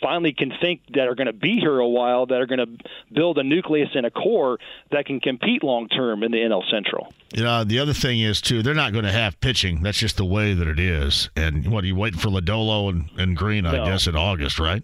[0.00, 2.84] finally can think that are going to be here a while, that are going to
[3.12, 4.58] build a nucleus and a core
[4.90, 7.12] that can compete long term in the NL Central.
[7.36, 9.82] Know, the other thing is too, they're not going to have pitching.
[9.82, 11.30] That's just the way that it is.
[11.36, 13.66] And what are you waiting for Lodolo and, and Greene?
[13.66, 13.84] I no.
[13.84, 14.82] guess in August, right?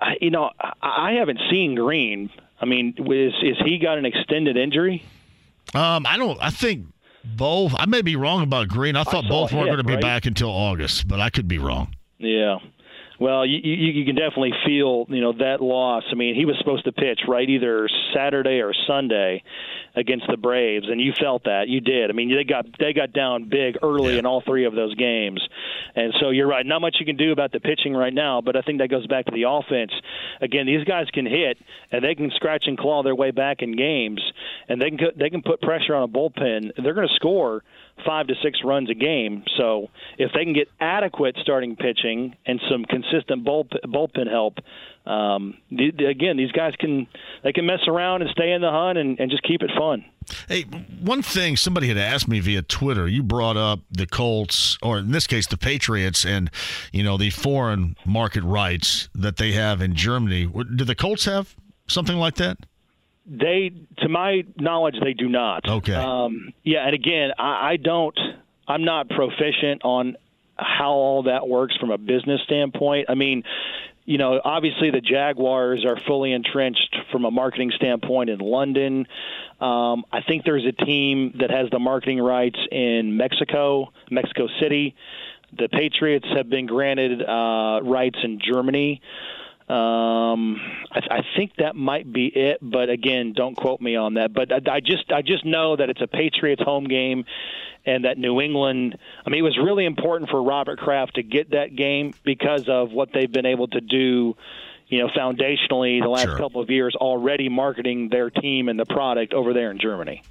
[0.00, 0.50] I, you know,
[0.82, 2.30] I haven't seen Greene.
[2.60, 5.04] I mean, is is he got an extended injury?
[5.74, 6.38] Um, I don't.
[6.40, 6.86] I think
[7.24, 7.74] both.
[7.76, 8.96] I may be wrong about Greene.
[8.96, 10.02] I thought I both weren't going to be right?
[10.02, 11.94] back until August, but I could be wrong.
[12.18, 12.58] Yeah.
[13.18, 16.04] Well, you, you, you can definitely feel, you know, that loss.
[16.10, 19.42] I mean, he was supposed to pitch right either Saturday or Sunday
[19.94, 21.68] against the Braves, and you felt that.
[21.68, 22.10] You did.
[22.10, 24.20] I mean, they got they got down big early yeah.
[24.20, 25.40] in all three of those games,
[25.94, 26.66] and so you're right.
[26.66, 29.06] Not much you can do about the pitching right now, but I think that goes
[29.06, 29.92] back to the offense.
[30.42, 31.56] Again, these guys can hit,
[31.90, 34.20] and they can scratch and claw their way back in games,
[34.68, 36.72] and they can they can put pressure on a bullpen.
[36.82, 37.62] They're going to score
[38.04, 39.44] five to six runs a game.
[39.56, 44.58] So if they can get adequate starting pitching and some consistent bullpen help,
[45.06, 47.06] um, again, these guys can
[47.44, 50.04] they can mess around and stay in the hunt and, and just keep it fun.
[50.48, 50.62] Hey,
[51.00, 53.06] one thing somebody had asked me via Twitter.
[53.06, 56.50] You brought up the Colts, or in this case, the Patriots, and
[56.92, 60.46] you know the foreign market rights that they have in Germany.
[60.46, 61.54] Do the Colts have
[61.86, 62.58] something like that?
[63.26, 65.68] They, to my knowledge, they do not.
[65.68, 65.94] Okay.
[65.94, 68.16] Um, yeah, and again, I, I don't.
[68.68, 70.16] I'm not proficient on
[70.56, 73.06] how all that works from a business standpoint.
[73.08, 73.42] I mean,
[74.06, 79.06] you know, obviously the Jaguars are fully entrenched from a marketing standpoint in London.
[79.60, 84.94] Um, I think there's a team that has the marketing rights in Mexico, Mexico City.
[85.56, 89.00] The Patriots have been granted uh, rights in Germany.
[89.68, 90.60] Um,
[90.92, 94.32] I, I think that might be it, but again, don't quote me on that.
[94.32, 97.24] But I, I just I just know that it's a Patriots home game,
[97.84, 98.98] and that New England.
[99.24, 102.92] I mean, it was really important for Robert Kraft to get that game because of
[102.92, 104.36] what they've been able to do
[104.88, 106.38] you know, foundationally the last sure.
[106.38, 110.22] couple of years already marketing their team and the product over there in Germany.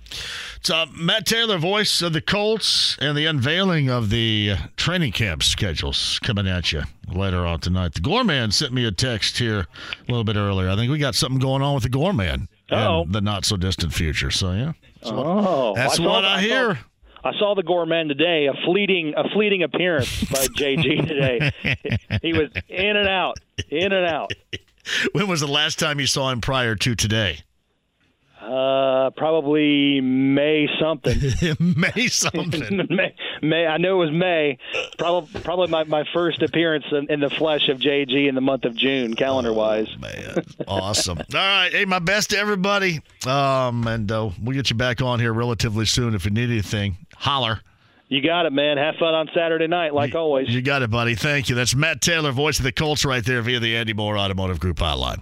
[0.67, 6.19] Uh, Matt Taylor, voice of the Colts, and the unveiling of the training camp schedules
[6.23, 7.93] coming at you later on tonight.
[7.93, 9.67] The Gorman sent me a text here a
[10.07, 10.69] little bit earlier.
[10.69, 13.93] I think we got something going on with the Gorman in the not so distant
[13.93, 14.31] future.
[14.31, 16.79] So yeah, that's oh, what, that's what I, I hear.
[17.25, 21.51] I saw the Gorman today, a fleeting a fleeting appearance by JG today.
[22.21, 23.37] he was in and out,
[23.69, 24.31] in and out.
[25.13, 27.39] When was the last time you saw him prior to today?
[28.45, 31.19] Uh, probably May something.
[31.59, 32.87] May something.
[32.89, 33.65] May, May.
[33.65, 34.59] I know it was May.
[34.99, 38.65] Probably, probably my, my first appearance in, in the flesh of JG in the month
[38.65, 39.87] of June, calendar wise.
[39.95, 41.17] Oh, man, awesome.
[41.33, 43.01] All right, hey, my best to everybody.
[43.25, 46.97] Um, and uh, we'll get you back on here relatively soon if you need anything.
[47.15, 47.61] Holler.
[48.09, 48.77] You got it, man.
[48.77, 50.49] Have fun on Saturday night, like you, always.
[50.49, 51.15] You got it, buddy.
[51.15, 51.55] Thank you.
[51.55, 54.77] That's Matt Taylor, voice of the Colts, right there via the Andy Moore Automotive Group
[54.77, 55.21] hotline.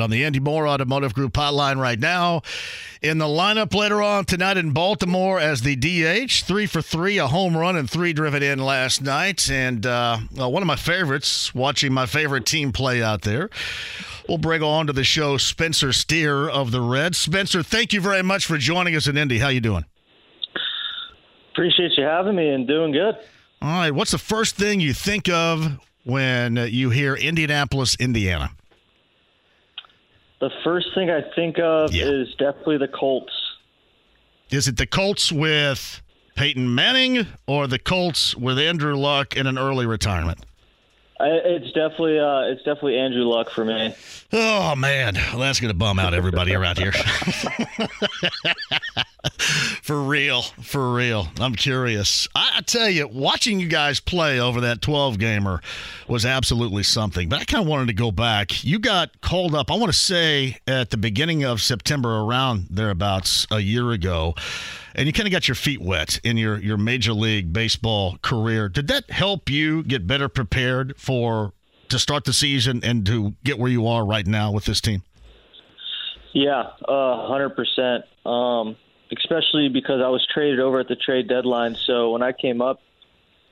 [0.00, 2.42] on the Andy Moore Automotive Group hotline right now.
[3.00, 7.26] In the lineup later on tonight in Baltimore as the DH, three for three, a
[7.26, 9.50] home run and three driven in last night.
[9.50, 13.50] And uh, well, one of my favorites, watching my favorite team play out there.
[14.28, 17.16] We'll bring on to the show Spencer Steer of the Reds.
[17.16, 19.38] Spencer, thank you very much for joining us in Indy.
[19.38, 19.84] How you doing?
[21.52, 23.16] Appreciate you having me and doing good.
[23.60, 23.90] All right.
[23.90, 28.50] What's the first thing you think of when you hear Indianapolis, Indiana?
[30.40, 32.04] The first thing I think of yeah.
[32.04, 33.32] is definitely the Colts.
[34.50, 36.00] Is it the Colts with
[36.36, 40.46] Peyton Manning or the Colts with Andrew Luck in an early retirement?
[41.20, 43.92] I, it's definitely uh, it's definitely Andrew Luck for me.
[44.32, 46.92] Oh man, well, that's gonna bum out everybody around here.
[49.82, 51.28] for real, for real.
[51.40, 52.28] I'm curious.
[52.34, 55.60] I, I, tell you, watching you guys play over that 12 gamer
[56.06, 57.28] was absolutely something.
[57.28, 58.64] But I kind of wanted to go back.
[58.64, 59.70] You got called up.
[59.70, 64.34] I want to say at the beginning of September, around thereabouts a year ago
[64.94, 68.68] and you kind of got your feet wet in your your major league baseball career.
[68.68, 71.52] Did that help you get better prepared for
[71.88, 75.02] to start the season and to get where you are right now with this team?
[76.32, 78.04] Yeah, hundred uh, percent.
[78.26, 78.76] Um,
[79.16, 81.76] especially because I was traded over at the trade deadline.
[81.76, 82.80] So when I came up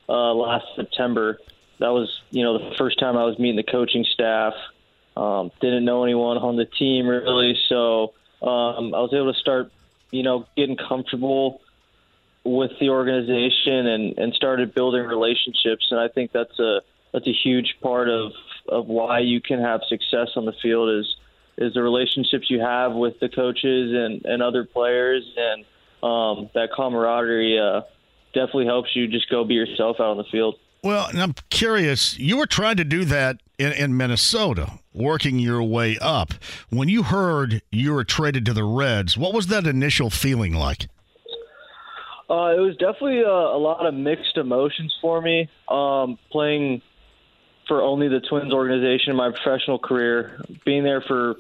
[0.09, 1.39] uh, last September,
[1.79, 4.55] that was you know the first time I was meeting the coaching staff.
[5.17, 9.71] Um, didn't know anyone on the team really, so um, I was able to start
[10.11, 11.61] you know, getting comfortable
[12.45, 15.89] with the organization and, and started building relationships.
[15.91, 16.81] And I think that's a
[17.13, 18.33] that's a huge part of,
[18.69, 21.17] of why you can have success on the field is
[21.59, 25.65] is the relationships you have with the coaches and, and other players and
[26.03, 27.81] um, that camaraderie uh,
[28.35, 30.57] definitely helps you just go be yourself out on the field.
[30.85, 35.63] Well, and I'm curious, you were trying to do that in, in Minnesota, working your
[35.63, 36.35] way up.
[36.71, 40.89] When you heard you were traded to the Reds, what was that initial feeling like?
[42.29, 45.49] Uh, it was definitely a, a, lot of mixed emotions for me.
[45.69, 46.83] Um, playing
[47.67, 51.37] for only the Twins organization in my professional career, being there for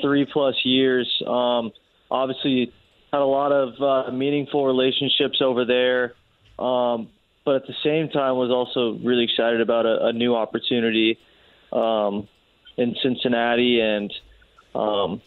[0.00, 1.72] three plus years, um,
[2.10, 2.72] obviously
[3.12, 6.14] had a lot of uh, meaningful relationships over there.
[6.58, 7.08] Um,
[7.44, 11.18] but at the same time, was also really excited about a, a new opportunity
[11.72, 12.28] um,
[12.76, 14.12] in Cincinnati and,
[14.74, 15.22] um,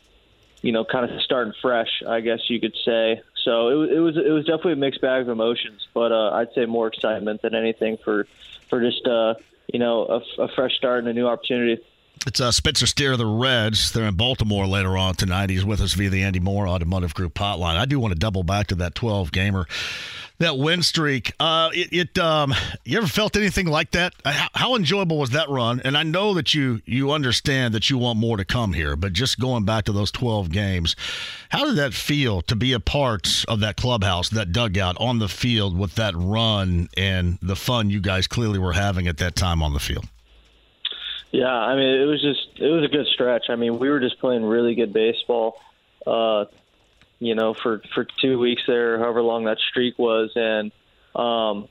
[0.61, 3.21] you know, kind of starting fresh, I guess you could say.
[3.43, 6.53] So it, it was it was definitely a mixed bag of emotions, but uh, I'd
[6.53, 8.27] say more excitement than anything for
[8.69, 9.33] for just uh,
[9.67, 11.81] you know a, a fresh start and a new opportunity.
[12.25, 13.91] It's uh, Spencer Steer of the Reds.
[13.91, 15.49] They're in Baltimore later on tonight.
[15.49, 17.75] He's with us via the Andy Moore Automotive Group hotline.
[17.75, 19.65] I do want to double back to that 12 gamer
[20.43, 21.33] that win streak.
[21.39, 22.53] Uh, it, it um,
[22.85, 24.13] you ever felt anything like that?
[24.23, 25.81] Uh, how, how, enjoyable was that run?
[25.83, 29.13] And I know that you you understand that you want more to come here, but
[29.13, 30.95] just going back to those twelve games,
[31.49, 35.29] how did that feel to be a part of that clubhouse, that dugout on the
[35.29, 39.63] field with that run and the fun you guys clearly were having at that time
[39.63, 40.05] on the field?
[41.31, 43.45] Yeah, I mean, it was just it was a good stretch.
[43.49, 45.57] I mean, we were just playing really good baseball.
[46.05, 46.45] Uh,
[47.23, 50.71] you know, for for two weeks there, however long that streak was, and
[51.15, 51.67] um,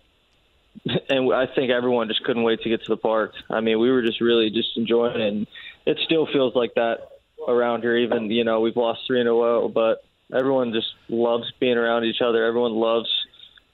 [1.08, 3.32] and I think everyone just couldn't wait to get to the park.
[3.50, 5.28] I mean, we were just really just enjoying it.
[5.28, 5.46] And
[5.86, 7.08] it still feels like that
[7.46, 7.96] around here.
[7.96, 12.04] Even you know, we've lost three in a row, but everyone just loves being around
[12.04, 12.44] each other.
[12.44, 13.10] Everyone loves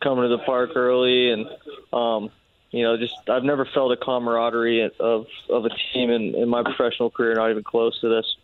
[0.03, 1.47] coming to the park early, and
[1.93, 2.31] um,
[2.71, 6.63] you know, just I've never felt a camaraderie of of a team in, in my
[6.63, 8.37] professional career, not even close to this.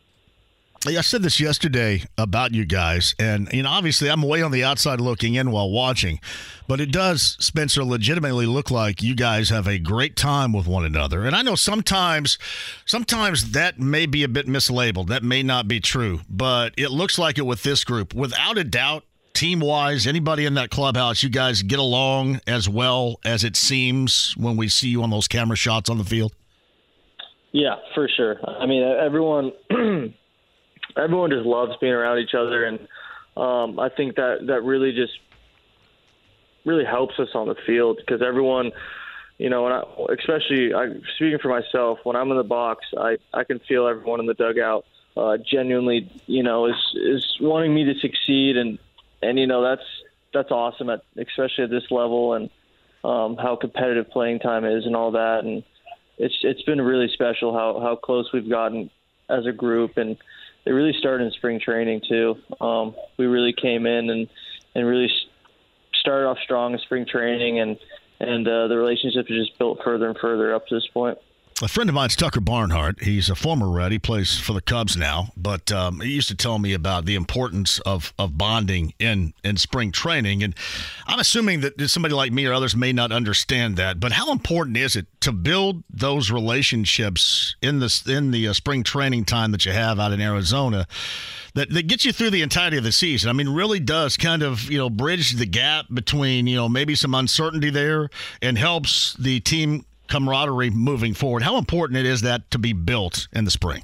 [0.86, 4.64] I said this yesterday about you guys, and you know, obviously, I'm way on the
[4.64, 6.20] outside looking in while watching,
[6.68, 10.84] but it does, Spencer, legitimately look like you guys have a great time with one
[10.84, 11.24] another.
[11.24, 12.38] And I know sometimes,
[12.84, 15.08] sometimes that may be a bit mislabeled.
[15.08, 18.12] That may not be true, but it looks like it with this group.
[18.12, 23.20] Without a doubt, team wise, anybody in that clubhouse, you guys get along as well
[23.24, 26.34] as it seems when we see you on those camera shots on the field.
[27.52, 28.36] Yeah, for sure.
[28.46, 29.52] I mean, everyone.
[30.96, 32.78] everyone just loves being around each other, and
[33.36, 35.12] um, I think that that really just
[36.64, 38.72] really helps us on the field because everyone,
[39.38, 39.82] you know, when I,
[40.18, 44.20] especially I, speaking for myself, when I'm in the box, I I can feel everyone
[44.20, 44.84] in the dugout
[45.16, 48.78] uh, genuinely, you know, is is wanting me to succeed, and
[49.22, 49.86] and you know that's
[50.32, 52.50] that's awesome at especially at this level and
[53.04, 55.62] um, how competitive playing time is and all that, and
[56.18, 58.90] it's it's been really special how how close we've gotten
[59.28, 60.16] as a group and
[60.66, 62.36] it really started in spring training too.
[62.60, 64.28] Um, we really came in and
[64.74, 65.10] and really
[66.00, 67.76] started off strong in spring training, and
[68.20, 71.18] and uh, the relationship has just built further and further up to this point.
[71.64, 73.02] A friend of mine's Tucker Barnhart.
[73.02, 73.90] He's a former Red.
[73.90, 77.14] He plays for the Cubs now, but um, he used to tell me about the
[77.14, 80.42] importance of, of bonding in, in spring training.
[80.42, 80.54] And
[81.06, 84.76] I'm assuming that somebody like me or others may not understand that, but how important
[84.76, 89.64] is it to build those relationships in the, in the uh, spring training time that
[89.64, 90.86] you have out in Arizona?
[91.54, 93.30] that, that gets you through the entirety of the season.
[93.30, 96.94] I mean, really does kind of, you know, bridge the gap between, you know, maybe
[96.94, 98.10] some uncertainty there
[98.42, 101.42] and helps the team camaraderie moving forward.
[101.42, 103.82] How important it is that to be built in the spring?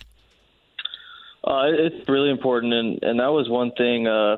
[1.43, 4.07] Uh, it's really important, and and that was one thing.
[4.07, 4.37] Uh,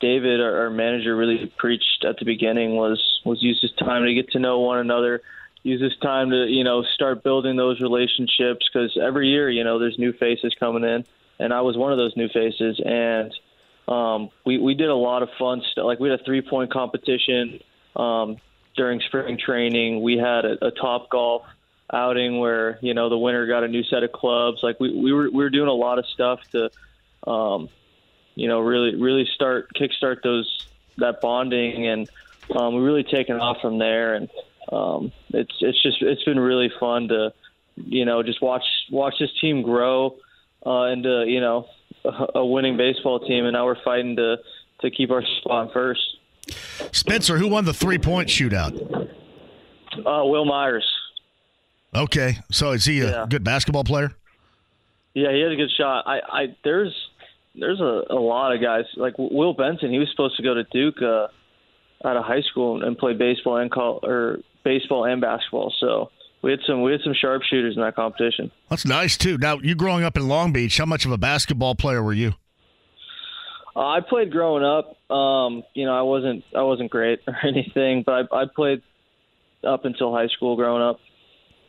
[0.00, 4.14] David, our, our manager, really preached at the beginning was was use this time to
[4.14, 5.22] get to know one another,
[5.62, 9.78] use this time to you know start building those relationships because every year you know
[9.78, 11.04] there's new faces coming in,
[11.38, 13.32] and I was one of those new faces, and
[13.86, 15.84] um, we we did a lot of fun stuff.
[15.84, 17.60] Like we had a three point competition
[17.94, 18.38] um,
[18.76, 20.02] during spring training.
[20.02, 21.42] We had a, a top golf
[21.92, 24.58] outing where you know the winner got a new set of clubs.
[24.62, 27.68] Like we we were we were doing a lot of stuff to, um,
[28.34, 30.66] you know, really really start kickstart those
[30.98, 32.08] that bonding, and
[32.54, 34.14] um, we really taken off from there.
[34.14, 34.28] And
[34.72, 37.32] um, it's it's just it's been really fun to,
[37.76, 40.16] you know, just watch watch this team grow
[40.64, 41.66] uh, into you know
[42.04, 44.36] a, a winning baseball team, and now we're fighting to
[44.80, 46.00] to keep our spot first.
[46.92, 48.74] Spencer, who won the three point shootout?
[49.98, 50.86] Uh, Wil Myers.
[51.94, 53.26] Okay, so is he a Yeah.
[53.28, 54.12] good basketball player?
[55.14, 56.04] Yeah, he had a good shot.
[56.06, 56.94] I, I there's
[57.54, 59.90] there's a, a lot of guys like Will Benson.
[59.90, 61.28] He was supposed to go to Duke uh,
[62.06, 65.72] out of high school and play baseball and call or baseball and basketball.
[65.80, 66.10] So
[66.42, 68.50] we had some we had some sharpshooters in that competition.
[68.68, 69.38] That's nice too.
[69.38, 72.34] Now, you growing up in Long Beach, how much of a basketball player were you?
[73.76, 74.96] Uh, I played growing up.
[75.14, 78.82] Um, you know, I wasn't I wasn't great or anything, but I, I played
[79.62, 80.98] up until high school growing up.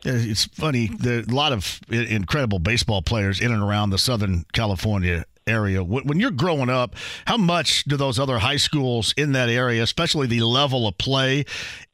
[0.04, 0.88] It's funny.
[0.98, 5.82] There a lot of incredible baseball players in and around the Southern California area.
[5.82, 6.94] When you're growing up,
[7.26, 11.44] how much do those other high schools in that area, especially the level of play,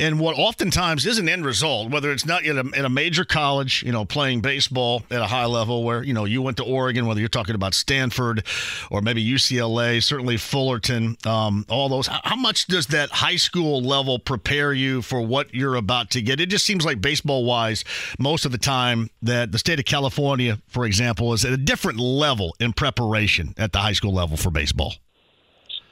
[0.01, 3.25] and what oftentimes is an end result, whether it's not in a, in a major
[3.25, 6.65] college, you know, playing baseball at a high level, where you know you went to
[6.65, 8.45] Oregon, whether you're talking about Stanford
[8.91, 12.07] or maybe UCLA, certainly Fullerton, um, all those.
[12.07, 16.41] How much does that high school level prepare you for what you're about to get?
[16.41, 17.85] It just seems like baseball wise,
[18.19, 21.99] most of the time that the state of California, for example, is at a different
[21.99, 24.95] level in preparation at the high school level for baseball.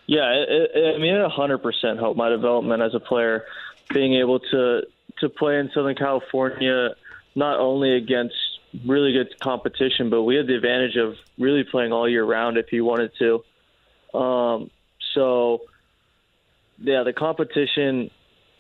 [0.07, 3.44] Yeah, it, it, I mean, it 100% helped my development as a player,
[3.92, 4.82] being able to
[5.18, 6.90] to play in Southern California,
[7.34, 8.34] not only against
[8.86, 12.72] really good competition, but we had the advantage of really playing all year round if
[12.72, 14.18] you wanted to.
[14.18, 14.70] Um,
[15.14, 15.61] so,
[16.78, 18.11] yeah, the competition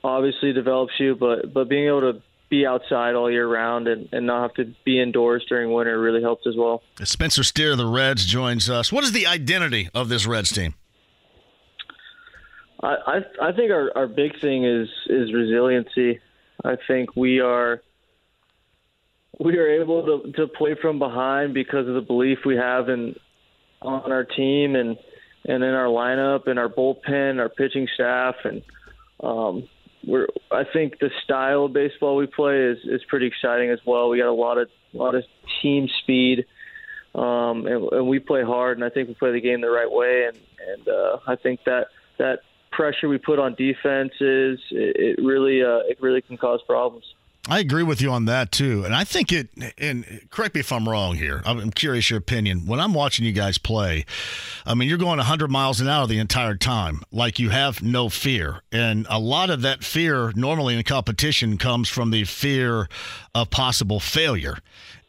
[0.04, 2.22] obviously develops you, but but being able to
[2.52, 6.20] be outside all year round and, and not have to be indoors during winter really
[6.20, 6.82] helps as well.
[7.02, 8.92] Spencer Steer of the Reds joins us.
[8.92, 10.74] What is the identity of this Reds team?
[12.82, 16.20] I, I I think our, our big thing is is resiliency.
[16.62, 17.80] I think we are
[19.40, 23.16] we are able to, to play from behind because of the belief we have in
[23.80, 24.98] on our team and
[25.46, 28.62] and in our lineup and our bullpen, our pitching staff, and
[29.20, 29.66] um,
[30.06, 30.26] we're.
[30.50, 34.08] I think the style of baseball we play is is pretty exciting as well.
[34.08, 35.24] We got a lot of a lot of
[35.60, 36.46] team speed,
[37.14, 38.78] um, and, and we play hard.
[38.78, 40.28] And I think we play the game the right way.
[40.28, 40.38] And
[40.68, 41.88] and uh, I think that
[42.18, 42.40] that
[42.70, 47.04] pressure we put on defenses, it, it really uh, it really can cause problems.
[47.48, 49.48] I agree with you on that too, and I think it.
[49.76, 51.42] And correct me if I'm wrong here.
[51.44, 52.66] I'm curious your opinion.
[52.66, 54.06] When I'm watching you guys play,
[54.64, 58.08] I mean, you're going 100 miles an hour the entire time, like you have no
[58.08, 62.88] fear, and a lot of that fear normally in competition comes from the fear
[63.34, 64.58] of possible failure.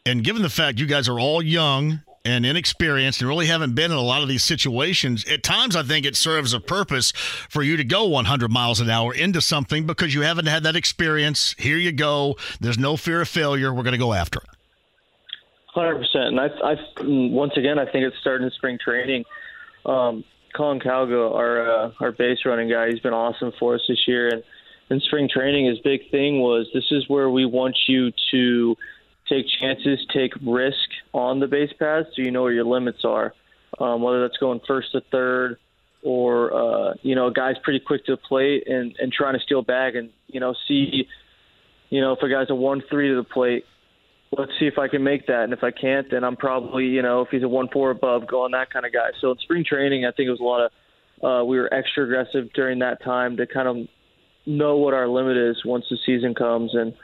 [0.04, 3.90] And given the fact you guys are all young and inexperienced and really haven't been
[3.90, 7.62] in a lot of these situations, at times I think it serves a purpose for
[7.62, 11.54] you to go 100 miles an hour into something because you haven't had that experience.
[11.58, 12.36] Here you go.
[12.60, 13.74] There's no fear of failure.
[13.74, 14.48] We're going to go after it.
[15.74, 19.24] Hundred percent, and I, I, once again, I think it started in spring training.
[19.84, 20.22] Um,
[20.54, 24.28] Collin Cowgill, our uh, our base running guy, he's been awesome for us this year.
[24.28, 24.44] And
[24.88, 28.76] in spring training, his big thing was this is where we want you to
[29.28, 30.78] take chances, take risk
[31.14, 33.32] on the base paths, so you know where your limits are.
[33.80, 35.56] Um, whether that's going first to third,
[36.02, 39.40] or uh, you know, a guy's pretty quick to the plate and and trying to
[39.40, 41.08] steal bag, and you know, see,
[41.88, 43.64] you know, if a guy's a one three to the plate,
[44.36, 45.44] let's see if I can make that.
[45.44, 48.26] And if I can't, then I'm probably, you know, if he's a one four above,
[48.26, 49.10] go on that kind of guy.
[49.20, 50.72] So in spring training, I think it was a lot of
[51.22, 53.88] uh, we were extra aggressive during that time to kind of
[54.46, 56.74] know what our limit is once the season comes.
[56.74, 56.94] And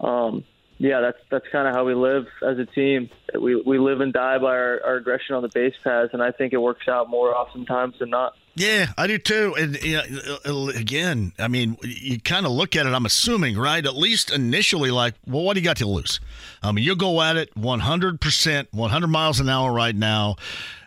[0.00, 0.44] um,
[0.80, 3.10] yeah, that's that's kind of how we live as a team.
[3.38, 6.30] We we live and die by our, our aggression on the base paths, and I
[6.30, 8.32] think it works out more oftentimes than not.
[8.54, 9.54] Yeah, I do too.
[9.58, 12.94] And you know, uh, uh, again, I mean, you kind of look at it.
[12.94, 13.84] I'm assuming, right?
[13.84, 16.18] At least initially, like, well, what do you got to lose?
[16.62, 20.36] I mean, you'll go at it 100 percent, 100 miles an hour right now,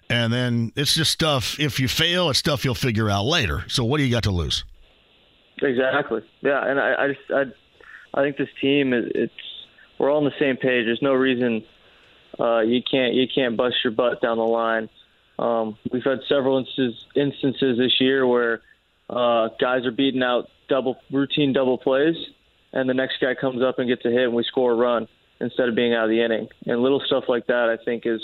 [0.10, 1.60] and then it's just stuff.
[1.60, 3.64] If you fail, it's stuff you'll figure out later.
[3.68, 4.64] So, what do you got to lose?
[5.62, 6.22] Exactly.
[6.42, 7.44] Yeah, and I I just I,
[8.20, 9.34] I think this team is it's
[9.98, 10.86] we're all on the same page.
[10.86, 11.64] There's no reason
[12.40, 14.90] uh, you can't you can't bust your butt down the line.
[15.40, 18.62] Um, we've had several instances, instances this year where
[19.10, 22.16] uh, guys are beating out double routine double plays,
[22.72, 25.08] and the next guy comes up and gets a hit, and we score a run
[25.40, 26.48] instead of being out of the inning.
[26.66, 28.22] And little stuff like that, I think, is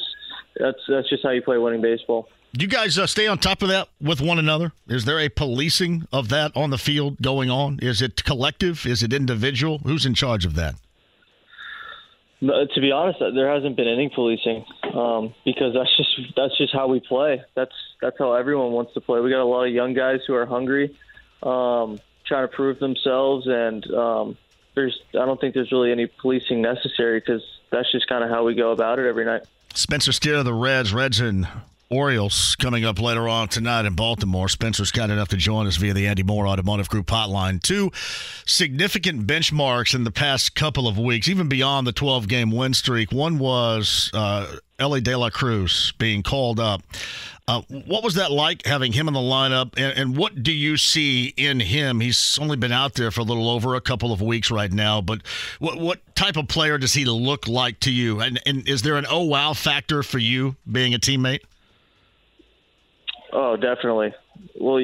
[0.55, 2.29] that's that's just how you play winning baseball.
[2.53, 4.71] Do you guys uh, stay on top of that with one another?
[4.87, 7.77] Is there a policing of that on the field going on?
[7.79, 8.87] Is it collective?
[8.87, 9.79] Is it individual?
[9.79, 10.73] Who's in charge of that?
[12.41, 16.87] To be honest, there hasn't been any policing um, because that's just that's just how
[16.87, 17.43] we play.
[17.53, 19.19] That's that's how everyone wants to play.
[19.19, 20.95] We got a lot of young guys who are hungry,
[21.43, 24.37] um, trying to prove themselves, and um,
[24.73, 28.45] there's I don't think there's really any policing necessary because that's just kind of how
[28.45, 29.41] we go about it every night.
[29.73, 31.45] Spencer Steer of the Reds, Reds and
[31.89, 34.47] Orioles coming up later on tonight in Baltimore.
[34.47, 37.61] Spencer's kind enough to join us via the Andy Moore Automotive Group hotline.
[37.61, 37.91] Two
[38.45, 43.11] significant benchmarks in the past couple of weeks, even beyond the 12 game win streak.
[43.11, 46.83] One was uh, Elly De La Cruz being called up.
[47.47, 50.77] Uh, what was that like having him in the lineup, and, and, what do you
[50.77, 51.99] see in him?
[51.99, 55.01] He's only been out there for a little over a couple of weeks right now,
[55.01, 55.23] but
[55.57, 58.19] what what type of player does he look like to you?
[58.19, 61.39] And, and is there an oh wow factor for you being a teammate?
[63.31, 64.13] Oh, definitely.
[64.59, 64.79] Well,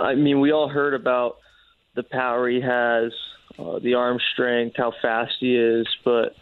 [0.00, 1.36] I mean, we all heard about
[1.96, 3.12] the power he has,
[3.58, 6.34] uh, the arm strength, how fast he is, but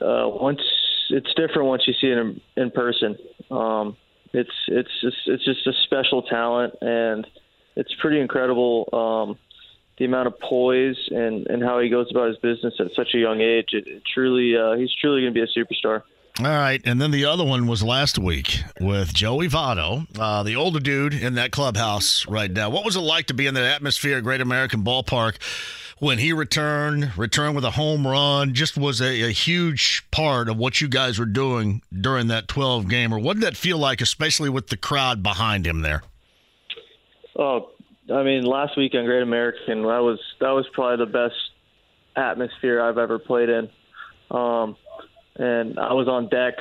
[0.00, 0.60] uh, once
[1.10, 3.16] it's different once you see it in, in person.
[3.50, 3.96] Um,
[4.32, 7.26] it's it's just it's just a special talent, and
[7.76, 9.38] it's pretty incredible um,
[9.98, 13.18] the amount of poise and and how he goes about his business at such a
[13.18, 13.68] young age.
[13.72, 16.02] It, it truly, uh, he's truly going to be a superstar.
[16.40, 20.56] All right, and then the other one was last week with Joey Votto, uh, the
[20.56, 22.70] older dude in that clubhouse right now.
[22.70, 25.36] What was it like to be in that atmosphere at Great American Ballpark
[25.98, 28.54] when he returned, returned with a home run?
[28.54, 32.88] Just was a, a huge part of what you guys were doing during that 12
[32.88, 33.12] game.
[33.12, 36.02] Or what did that feel like, especially with the crowd behind him there?
[37.38, 37.72] Oh,
[38.10, 41.36] I mean, last week on Great American, that was that was probably the best
[42.16, 43.68] atmosphere I've ever played in.
[44.30, 44.76] Um,
[45.36, 46.54] and I was on deck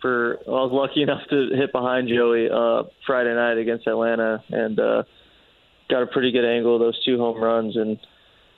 [0.00, 0.38] for.
[0.46, 4.78] Well, I was lucky enough to hit behind Joey uh, Friday night against Atlanta, and
[4.78, 5.02] uh,
[5.88, 7.76] got a pretty good angle of those two home runs.
[7.76, 7.98] And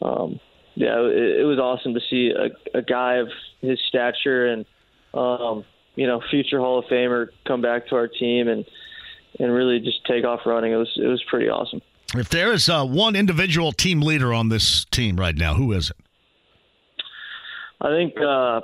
[0.02, 0.40] um,
[0.74, 3.28] yeah, it, it was awesome to see a, a guy of
[3.60, 4.64] his stature and
[5.14, 5.64] um,
[5.96, 8.64] you know future Hall of Famer come back to our team and
[9.38, 10.72] and really just take off running.
[10.72, 11.80] It was it was pretty awesome.
[12.14, 15.90] If there is uh, one individual team leader on this team right now, who is
[15.90, 15.96] it?
[17.80, 18.60] I think uh,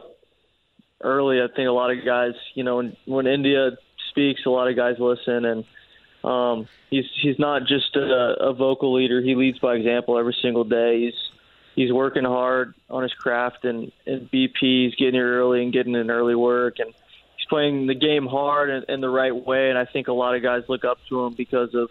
[1.04, 1.40] early.
[1.40, 3.70] I think a lot of guys, you know, when, when India
[4.10, 5.64] speaks, a lot of guys listen, and
[6.24, 9.20] um, he's he's not just a, a vocal leader.
[9.20, 11.02] He leads by example every single day.
[11.04, 11.30] He's
[11.76, 14.60] he's working hard on his craft and, and BP.
[14.60, 18.70] He's getting here early and getting in early work, and he's playing the game hard
[18.70, 19.68] and in the right way.
[19.68, 21.90] And I think a lot of guys look up to him because of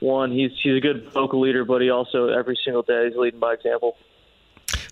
[0.00, 3.40] one, he's he's a good vocal leader, but he also every single day he's leading
[3.40, 3.96] by example.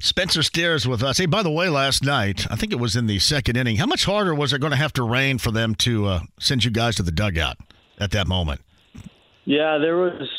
[0.06, 1.18] Spencer Steers with us.
[1.18, 3.86] Hey, by the way, last night, I think it was in the second inning, how
[3.86, 6.70] much harder was it going to have to rain for them to uh, send you
[6.70, 7.56] guys to the dugout
[7.98, 8.60] at that moment?
[9.44, 10.30] Yeah, there was.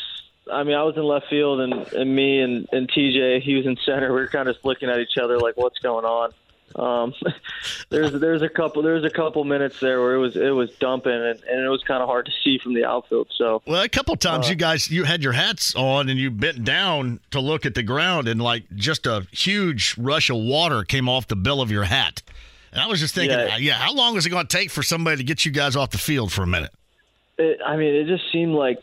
[0.50, 3.66] I mean, I was in left field, and, and me and, and TJ, he was
[3.66, 4.08] in center.
[4.14, 6.30] We were kind of looking at each other like, what's going on?
[6.78, 7.12] Um,
[7.90, 11.12] there's there's a couple there's a couple minutes there where it was it was dumping
[11.12, 13.28] and, and it was kind of hard to see from the outfield.
[13.36, 16.30] So well, a couple times uh, you guys you had your hats on and you
[16.30, 20.84] bent down to look at the ground and like just a huge rush of water
[20.84, 22.22] came off the bill of your hat.
[22.70, 24.82] And I was just thinking, yeah, yeah how long is it going to take for
[24.82, 26.70] somebody to get you guys off the field for a minute?
[27.38, 28.78] It, I mean, it just seemed like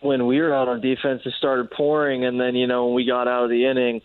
[0.00, 3.06] when we were out on defense, it started pouring, and then you know when we
[3.06, 4.02] got out of the inning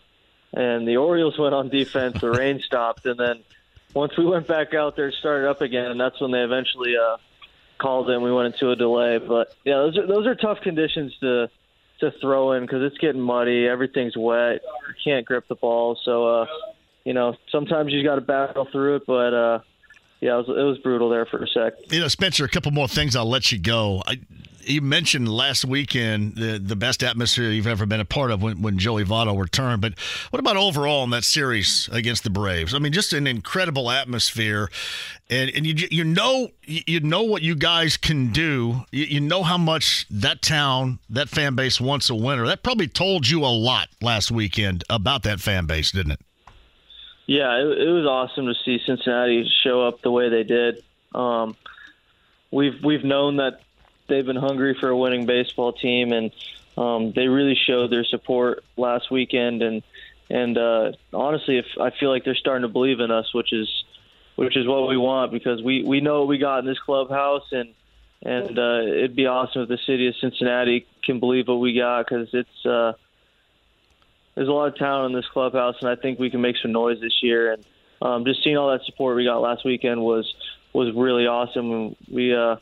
[0.56, 2.16] and the Orioles went on defense.
[2.20, 3.44] The rain stopped, and then
[3.94, 6.94] once we went back out there, it started up again, and that's when they eventually
[6.96, 7.16] uh,
[7.80, 8.22] called in.
[8.22, 11.50] We went into a delay, but yeah, those are those are tough conditions to
[12.00, 16.42] to throw in because it's getting muddy, everything's wet, you can't grip the ball, so
[16.42, 16.46] uh,
[17.04, 19.34] you know sometimes you got to battle through it, but.
[19.34, 19.58] uh
[20.24, 21.74] yeah, it was, it was brutal there for a sec.
[21.92, 23.14] You know, Spencer, a couple more things.
[23.14, 24.02] I'll let you go.
[24.06, 24.20] I,
[24.62, 28.62] you mentioned last weekend the the best atmosphere you've ever been a part of when,
[28.62, 29.82] when Joey Votto returned.
[29.82, 29.98] But
[30.30, 32.72] what about overall in that series against the Braves?
[32.72, 34.70] I mean, just an incredible atmosphere,
[35.28, 38.86] and and you you know you know what you guys can do.
[38.92, 42.46] You, you know how much that town that fan base wants a winner.
[42.46, 46.20] That probably told you a lot last weekend about that fan base, didn't it?
[47.26, 50.82] Yeah, it, it was awesome to see Cincinnati show up the way they did.
[51.14, 51.56] Um,
[52.50, 53.60] we've we've known that
[54.08, 56.32] they've been hungry for a winning baseball team, and
[56.76, 59.62] um, they really showed their support last weekend.
[59.62, 59.82] And
[60.28, 63.68] and uh, honestly, if I feel like they're starting to believe in us, which is
[64.36, 67.46] which is what we want because we we know what we got in this clubhouse
[67.52, 67.72] and
[68.22, 72.06] and uh, it'd be awesome if the city of Cincinnati can believe what we got
[72.06, 72.94] because it's uh,
[74.34, 76.72] there's a lot of talent in this clubhouse and I think we can make some
[76.72, 77.64] noise this year and
[78.02, 80.32] um, just seeing all that support we got last weekend was
[80.72, 82.56] was really awesome and we uh,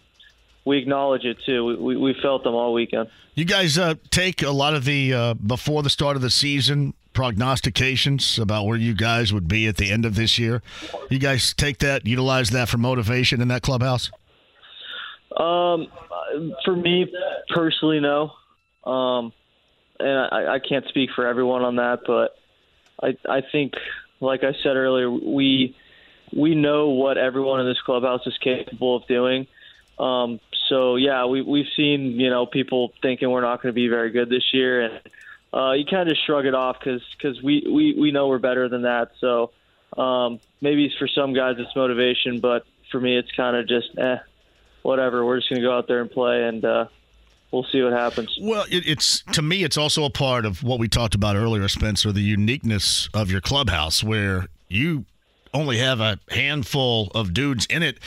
[0.64, 1.64] we acknowledge it too.
[1.64, 3.08] We, we, we felt them all weekend.
[3.34, 6.94] You guys uh, take a lot of the uh, before the start of the season
[7.12, 10.62] prognostications about where you guys would be at the end of this year.
[11.10, 14.10] You guys take that, utilize that for motivation in that clubhouse.
[15.36, 15.88] Um,
[16.64, 17.12] for me
[17.48, 18.32] personally, no.
[18.90, 19.32] Um,
[20.02, 22.36] and I, I can't speak for everyone on that, but
[23.02, 23.74] I I think,
[24.20, 25.76] like I said earlier, we
[26.34, 29.46] we know what everyone in this clubhouse is capable of doing.
[29.98, 33.88] Um, so yeah, we we've seen you know people thinking we're not going to be
[33.88, 35.00] very good this year, and
[35.52, 38.68] uh, you kind of shrug it off because because we, we we know we're better
[38.68, 39.12] than that.
[39.20, 39.50] So
[39.96, 44.18] um, maybe for some guys it's motivation, but for me it's kind of just eh,
[44.82, 45.24] whatever.
[45.24, 46.64] We're just going to go out there and play and.
[46.64, 46.86] Uh,
[47.52, 48.36] we'll see what happens.
[48.40, 51.68] Well, it, it's to me, it's also a part of what we talked about earlier,
[51.68, 55.04] Spencer, the uniqueness of your clubhouse, where you
[55.54, 57.98] only have a handful of dudes in it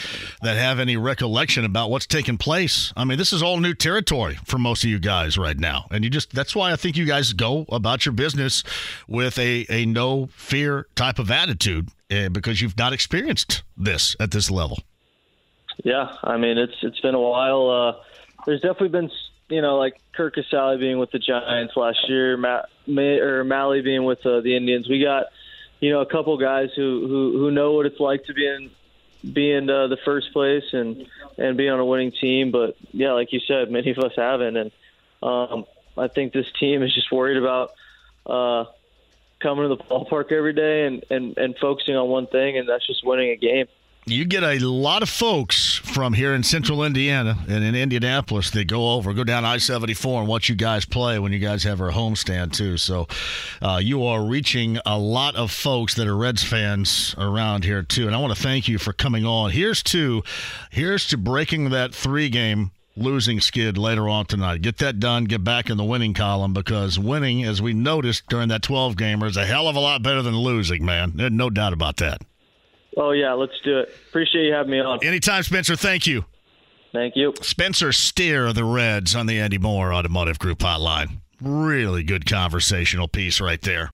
[0.41, 2.91] that have any recollection about what's taking place.
[2.97, 5.85] I mean, this is all new territory for most of you guys right now.
[5.91, 8.63] And you just that's why I think you guys go about your business
[9.07, 14.31] with a, a no fear type of attitude uh, because you've not experienced this at
[14.31, 14.79] this level.
[15.83, 17.69] Yeah, I mean, it's it's been a while.
[17.69, 18.03] Uh,
[18.45, 19.11] there's definitely been
[19.49, 23.83] you know, like Curt Casali being with the Giants last year, Matt May, or Mahle
[23.83, 24.89] being with uh, the Indians.
[24.89, 25.27] We got
[25.79, 28.71] you know, a couple guys who who who know what it's like to be in
[29.33, 31.05] be in uh, the first place and
[31.37, 32.51] and be on a winning team.
[32.51, 34.71] But yeah, like you said, many of us haven't, and
[35.21, 35.65] um,
[35.97, 37.71] I think this team is just worried about
[38.25, 38.65] uh,
[39.39, 42.87] coming to the ballpark every day and, and and focusing on one thing, and that's
[42.87, 43.67] just winning a game
[44.07, 48.67] you get a lot of folks from here in central Indiana and in Indianapolis that
[48.67, 51.81] go over, go down I 74 and watch you guys play when you guys have
[51.81, 52.77] our homestand, too.
[52.77, 53.07] So
[53.63, 58.05] uh, you are reaching a lot of folks that are Reds fans around here, too.
[58.05, 59.49] And I want to thank you for coming on.
[59.49, 60.23] Here's to,
[60.69, 64.61] here's to breaking that three game losing skid later on tonight.
[64.61, 68.49] Get that done, get back in the winning column because winning, as we noticed during
[68.49, 71.13] that 12 gamer, is a hell of a lot better than losing, man.
[71.15, 72.21] No doubt about that.
[72.97, 73.89] Oh, yeah, let's do it.
[74.09, 74.99] Appreciate you having me on.
[75.03, 75.75] Anytime, Spencer.
[75.75, 76.25] Thank you.
[76.93, 77.33] Thank you.
[77.41, 81.19] Spencer Steer of the Reds on the Andy Moore Automotive Group hotline.
[81.41, 83.89] Really good conversational piece right there.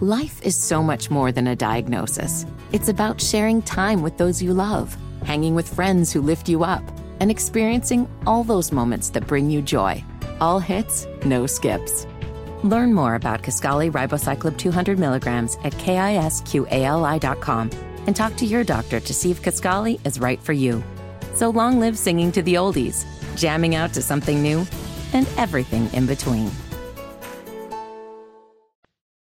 [0.00, 2.46] Life is so much more than a diagnosis.
[2.70, 6.84] It's about sharing time with those you love, hanging with friends who lift you up,
[7.18, 10.04] and experiencing all those moments that bring you joy.
[10.40, 12.06] All hits, no skips.
[12.64, 17.70] Learn more about Kisqali ribociclib 200 milligrams at kisqali.com
[18.06, 20.82] and talk to your doctor to see if Kisqali is right for you.
[21.34, 23.04] So long live singing to the oldies,
[23.36, 24.66] jamming out to something new,
[25.12, 26.50] and everything in between.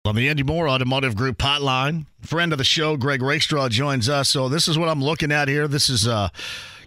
[0.04, 4.28] On the Andy Moore Automotive Group hotline, friend of the show, Greg Rakestraw, joins us.
[4.28, 5.66] So this is what I'm looking at here.
[5.66, 6.28] This is uh,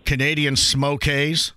[0.05, 1.53] Canadian Smoke Haze.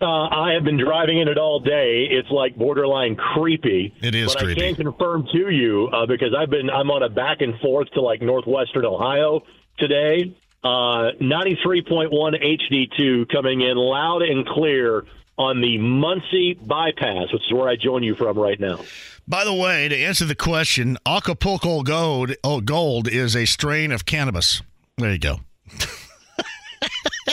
[0.00, 2.06] Uh, I have been driving in it all day.
[2.10, 3.94] It's like borderline creepy.
[4.00, 4.60] It is but creepy.
[4.60, 7.90] I can't confirm to you uh, because I've been I'm on a back and forth
[7.92, 9.42] to like northwestern Ohio
[9.78, 10.34] today.
[10.64, 15.04] Uh, 93.1 HD2 coming in loud and clear
[15.38, 18.80] on the Muncie bypass, which is where I join you from right now.
[19.26, 24.04] By the way, to answer the question, Acapulco Gold, oh, Gold is a strain of
[24.04, 24.60] cannabis.
[24.98, 25.40] There you go.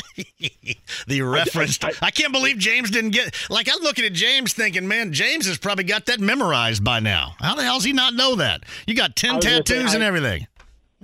[1.07, 1.79] the reference.
[1.83, 3.35] I, I, I, can't believe James didn't get.
[3.49, 7.35] Like I'm looking at James, thinking, man, James has probably got that memorized by now.
[7.39, 8.63] How the hell does he not know that?
[8.85, 10.47] You got ten tattoos say, and everything.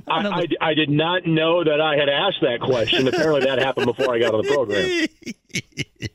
[0.07, 3.07] I, I, I, did not know that I had asked that question.
[3.07, 5.07] Apparently, that happened before I got on the program.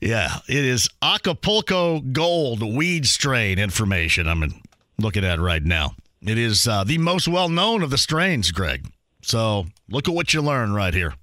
[0.00, 4.28] yeah, it is Acapulco Gold weed strain information.
[4.28, 4.62] I'm
[4.98, 5.96] looking at right now.
[6.22, 8.86] It is uh, the most well known of the strains, Greg.
[9.22, 11.14] So look at what you learn right here.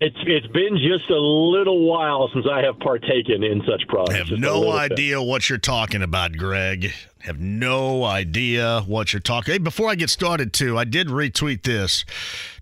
[0.00, 4.14] It's it's been just a little while since I have partaken in such products.
[4.14, 5.26] I have no idea bit.
[5.26, 6.92] what you're talking about, Greg.
[7.22, 9.54] Have no idea what you're talking.
[9.54, 12.04] Hey, before I get started, too, I did retweet this.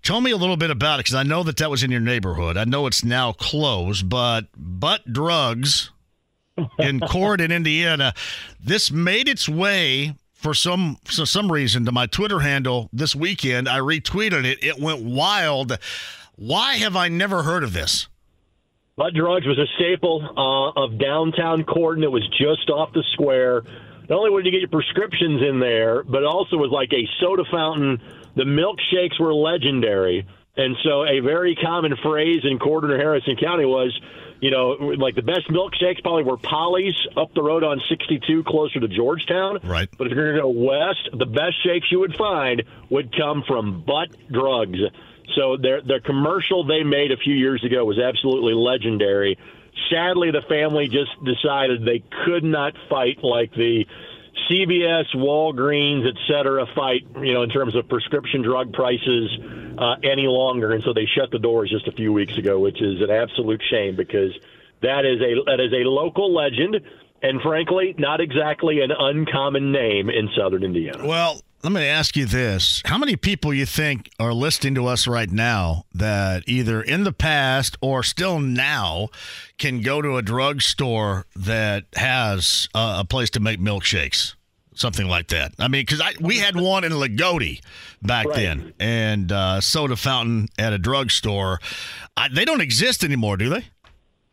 [0.01, 1.99] Tell me a little bit about it because I know that that was in your
[2.01, 2.57] neighborhood.
[2.57, 5.91] I know it's now closed, but butt drugs
[6.79, 8.15] in court in Indiana.
[8.59, 13.69] This made its way for some for some reason to my Twitter handle this weekend.
[13.69, 14.63] I retweeted it.
[14.63, 15.77] It went wild.
[16.37, 18.07] Why have I never heard of this?
[18.95, 22.03] Butt Drugs was a staple uh, of downtown Corydon.
[22.03, 23.63] It was just off the square.
[24.07, 27.43] not only would you get your prescriptions in there, but also was like a soda
[27.51, 27.99] fountain.
[28.35, 30.27] The milkshakes were legendary.
[30.55, 33.99] And so a very common phrase in Corydon or Harrison County was,
[34.39, 38.79] you know, like the best milkshakes probably were Polly's up the road on 62 closer
[38.79, 39.59] to Georgetown.
[39.63, 39.89] Right.
[39.97, 43.43] But if you're going to go west, the best shakes you would find would come
[43.47, 44.79] from Butt Drugs.
[45.35, 49.37] So their their commercial they made a few years ago was absolutely legendary.
[49.91, 53.85] Sadly, the family just decided they could not fight like the
[54.49, 59.29] CVS, Walgreens, et cetera, fight, you know, in terms of prescription drug prices
[59.77, 62.81] uh, any longer, and so they shut the doors just a few weeks ago, which
[62.81, 64.31] is an absolute shame because
[64.81, 66.79] that is a that is a local legend,
[67.21, 71.05] and frankly, not exactly an uncommon name in Southern Indiana.
[71.05, 72.81] Well, let me ask you this.
[72.85, 77.11] How many people you think are listening to us right now that either in the
[77.11, 79.09] past or still now
[79.57, 84.35] can go to a drugstore that has uh, a place to make milkshakes?
[84.75, 85.53] Something like that.
[85.57, 87.61] I mean, because we had one in Lagodi
[88.03, 88.35] back Right.
[88.35, 91.59] then, and uh, soda fountain at a drugstore.
[92.15, 93.65] I, they don't exist anymore, do they?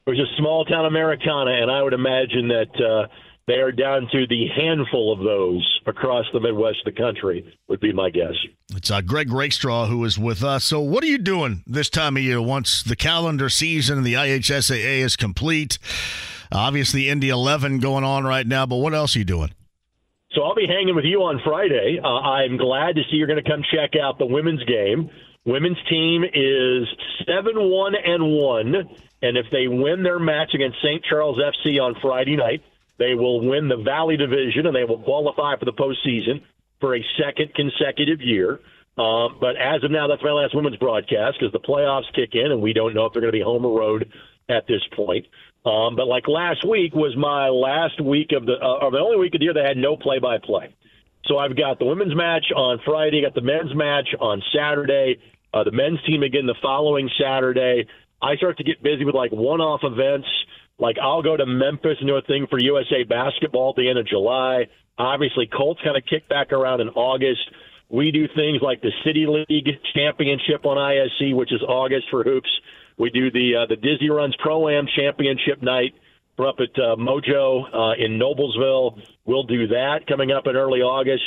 [0.06, 3.06] It was a small town Americana, and I would imagine that uh,
[3.46, 7.80] they are down to the handful of those across the Midwest of the country, would
[7.80, 8.34] be my guess.
[8.74, 10.64] It's uh, Greg Rakestraw who is with us.
[10.64, 14.14] So, what are you doing this time of year once the calendar season and the
[14.14, 15.78] IHSAA is complete?
[16.52, 19.50] Obviously, Indy 11 going on right now, but what else are you doing?
[20.32, 22.00] So I'll be hanging with you on Friday.
[22.02, 25.10] Uh, I'm glad to see you're going to come check out the women's game.
[25.44, 26.88] Women's team is
[27.26, 28.74] seven one and one,
[29.22, 31.04] and if they win their match against St.
[31.04, 32.62] Charles FC on Friday night,
[32.98, 36.42] they will win the Valley Division and they will qualify for the postseason
[36.80, 38.60] for a second consecutive year.
[38.96, 42.52] Um, but as of now, that's my last women's broadcast because the playoffs kick in,
[42.52, 44.12] and we don't know if they're going to be home or road
[44.48, 45.26] at this point.
[45.64, 49.16] Um, but like last week was my last week of the, uh, or the only
[49.16, 50.74] week of the year that had no play-by-play.
[51.24, 55.16] So I've got the women's match on Friday, got the men's match on Saturday,
[55.54, 57.86] uh, the men's team again the following Saturday.
[58.20, 60.28] I start to get busy with like one-off events.
[60.78, 63.98] Like I'll go to Memphis and do a thing for USA basketball at the end
[63.98, 64.66] of July.
[64.98, 67.42] Obviously, Colts kind of kick back around in August.
[67.88, 72.48] We do things like the City League Championship on ISC, which is August for hoops.
[72.98, 75.94] We do the uh, the Dizzy Runs Pro Am Championship night.
[76.38, 79.00] We're up at uh, Mojo uh, in Noblesville.
[79.24, 81.22] We'll do that coming up in early August.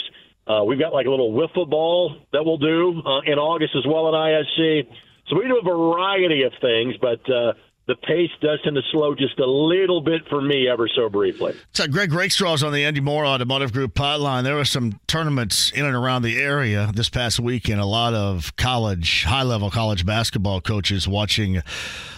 [0.45, 3.85] Uh, we've got like a little wiffle ball that we'll do uh, in August as
[3.85, 4.87] well at ISC.
[5.27, 7.53] So we do a variety of things, but uh,
[7.87, 11.55] the pace does tend to slow just a little bit for me ever so briefly.
[11.73, 14.43] So, Greg Rakestraw is on the Andy Moore Automotive Group hotline.
[14.43, 17.79] There were some tournaments in and around the area this past weekend.
[17.79, 21.61] A lot of college, high level college basketball coaches watching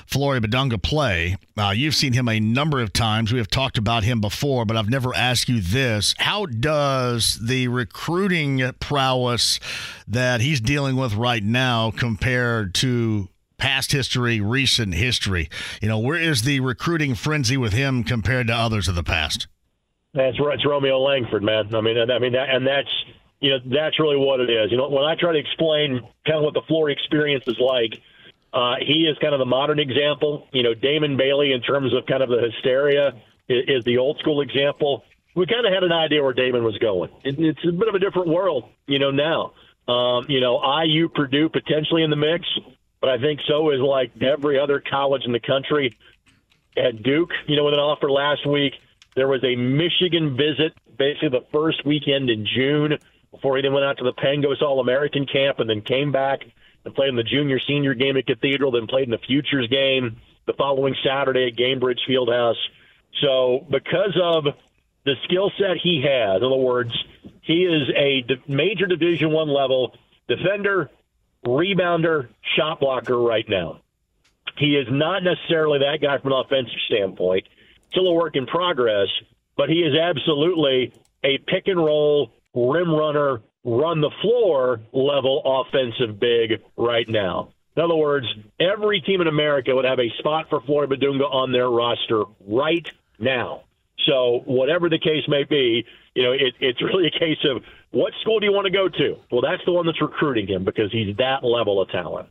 [0.07, 1.37] Flory Bidunga play.
[1.55, 3.31] Uh, you've seen him a number of times.
[3.31, 6.15] We have talked about him before, but I've never asked you this.
[6.17, 9.59] How does the recruiting prowess
[10.07, 13.29] that he's dealing with right now compare to
[13.59, 15.49] past history, recent history?
[15.81, 19.47] You know, where is the recruiting frenzy with him compared to others of the past?
[20.13, 20.55] That's right.
[20.55, 21.73] It's Romeo Langford, man.
[21.75, 22.89] I mean, I mean, and that's
[23.39, 24.71] you know that's really what it is.
[24.71, 27.93] You know, when I try to explain kind of what the Flory experience is like,
[28.51, 30.47] uh, he is kind of the modern example.
[30.51, 33.09] You know, Damon Bailey in terms of kind of the hysteria
[33.47, 35.03] is, is the old school example.
[35.35, 37.11] We kind of had an idea where Damon was going.
[37.23, 39.11] It, it's a bit of a different world, you know.
[39.11, 39.53] Now,
[39.87, 42.45] um, you know, IU, Purdue potentially in the mix,
[43.01, 45.97] but I think so is like every other college in the country.
[46.77, 48.73] At Duke, you know, with an offer last week.
[49.15, 52.97] There was a Michigan visit, basically the first weekend in June,
[53.31, 56.41] before he then went out to the Pangos All American camp and then came back
[56.85, 60.17] and played in the junior senior game at Cathedral, then played in the Futures game
[60.45, 62.55] the following Saturday at Gainbridge Fieldhouse.
[63.21, 64.45] So, because of
[65.05, 66.91] the skill set he has, in other words,
[67.41, 69.95] he is a major Division One level
[70.27, 70.89] defender,
[71.45, 73.81] rebounder, shot blocker right now.
[74.57, 77.47] He is not necessarily that guy from an offensive standpoint.
[77.91, 79.07] Still a work in progress,
[79.55, 86.19] but he is absolutely a pick and roll, rim runner, run the floor level offensive
[86.19, 87.49] big right now.
[87.75, 88.27] In other words,
[88.59, 92.87] every team in America would have a spot for Flory Bidunga on their roster right
[93.19, 93.63] now.
[94.05, 95.85] So, whatever the case may be,
[96.15, 98.87] you know, it, it's really a case of what school do you want to go
[98.87, 99.15] to?
[99.31, 102.29] Well, that's the one that's recruiting him because he's that level of talent.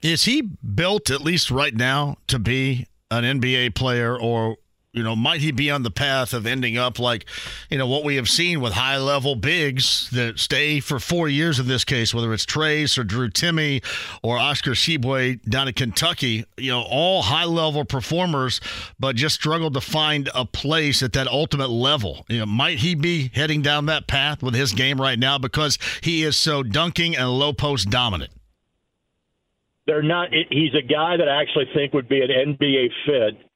[0.00, 4.56] Is he built, at least right now, to be an NBA player, or
[4.94, 7.26] You know, might he be on the path of ending up like,
[7.68, 11.60] you know, what we have seen with high level bigs that stay for four years
[11.60, 13.84] in this case, whether it's Trayce or Drew Timme
[14.22, 18.62] or Oscar Tshiebwe down in Kentucky, you know, all high level performers,
[18.98, 22.24] but just struggled to find a place at that ultimate level.
[22.28, 25.78] You know, might he be heading down that path with his game right now because
[26.00, 28.30] he is so dunking and low post dominant?
[29.86, 30.30] They're not.
[30.32, 33.47] He's a guy that I actually think would be an NBA fit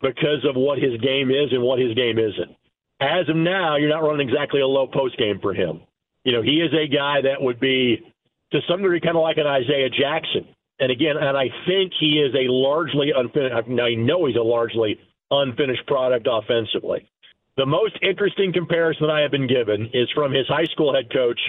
[0.00, 2.56] because of what his game is and what his game isn't.
[3.00, 5.80] As of now, you're not running exactly a low post game for him.
[6.24, 7.98] You know, he is a guy that would be
[8.52, 10.46] to some degree kind of like an Isaiah Jackson.
[10.80, 13.54] And again, and I think he is a largely unfinished.
[13.54, 14.98] I know he's a largely
[15.30, 17.08] unfinished product offensively.
[17.56, 21.40] The most interesting comparison I have been given is from his high school head coach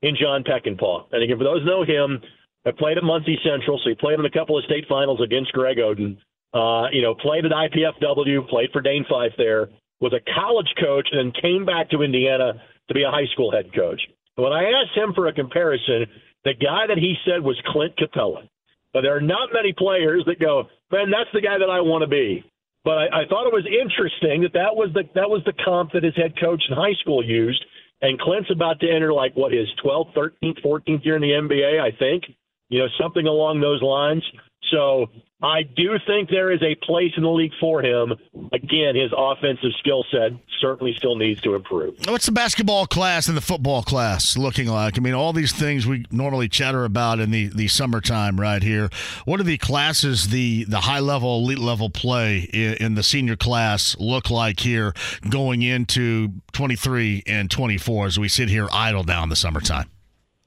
[0.00, 1.12] in John Peckinpaugh.
[1.12, 2.22] And again, for those who know him,
[2.64, 5.52] I played at Muncie Central, so he played in a couple of state finals against
[5.52, 6.16] Greg Oden.
[6.54, 9.68] Uh, you know, played at IPFW, played for Dane Fife there,
[10.00, 12.54] was a college coach, and then came back to Indiana
[12.88, 14.00] to be a high school head coach.
[14.36, 16.06] When I asked him for a comparison,
[16.44, 18.48] the guy that he said was Clint Capela.
[18.92, 22.02] But there are not many players that go, man, that's the guy that I want
[22.02, 22.44] to be.
[22.84, 25.92] But I, I thought it was interesting that that was the that was the comp
[25.92, 27.62] that his head coach in high school used.
[28.00, 31.80] And Clint's about to enter like what his 12th, 13th, 14th year in the NBA,
[31.80, 32.24] I think.
[32.68, 34.22] You know, something along those lines.
[34.70, 35.06] So
[35.40, 38.12] I do think there is a place in the league for him.
[38.52, 41.94] Again, his offensive skill set certainly still needs to improve.
[42.08, 44.98] What's the basketball class and the football class looking like?
[44.98, 48.90] I mean, all these things we normally chatter about in the, the summertime right here.
[49.26, 53.36] What do the classes, the, the high level, elite level play in, in the senior
[53.36, 54.92] class look like here
[55.30, 59.88] going into 23 and 24 as we sit here idle now in the summertime?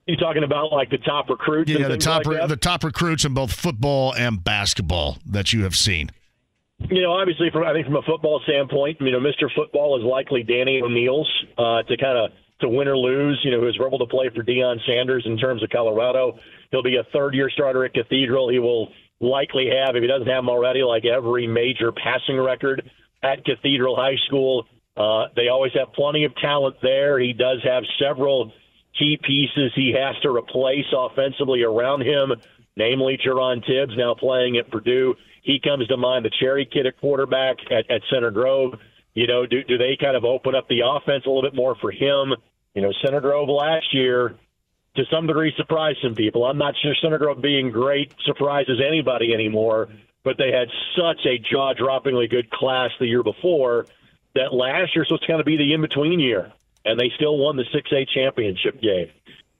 [0.07, 1.69] You talking about like the top recruits?
[1.69, 5.63] Yeah, the top like re- the top recruits in both football and basketball that you
[5.63, 6.11] have seen.
[6.89, 9.47] You know, obviously, from I think from a football standpoint, you know, Mr.
[9.55, 12.31] Football is likely Danny O'Neill's uh, to kind of
[12.61, 13.39] to win or lose.
[13.43, 16.39] You know, who's able to play for Deion Sanders in terms of Colorado.
[16.71, 18.49] He'll be a third year starter at Cathedral.
[18.49, 18.89] He will
[19.19, 22.89] likely have, if he doesn't have them already, like every major passing record
[23.21, 24.65] at Cathedral High School.
[24.97, 27.19] Uh, they always have plenty of talent there.
[27.19, 28.51] He does have several
[28.97, 32.33] key pieces he has to replace offensively around him,
[32.75, 35.15] namely Jaron Tibbs now playing at Purdue.
[35.41, 38.79] He comes to mind, the cherry kid at quarterback at, at Center Grove.
[39.13, 41.75] You know, do, do they kind of open up the offense a little bit more
[41.75, 42.33] for him?
[42.73, 44.35] You know, Center Grove last year,
[44.95, 46.45] to some degree, surprised some people.
[46.45, 49.89] I'm not sure Center Grove being great surprises anybody anymore,
[50.23, 53.87] but they had such a jaw droppingly good class the year before
[54.35, 56.53] that last year was supposed to kind of be the in between year
[56.85, 59.09] and they still won the 6A championship game.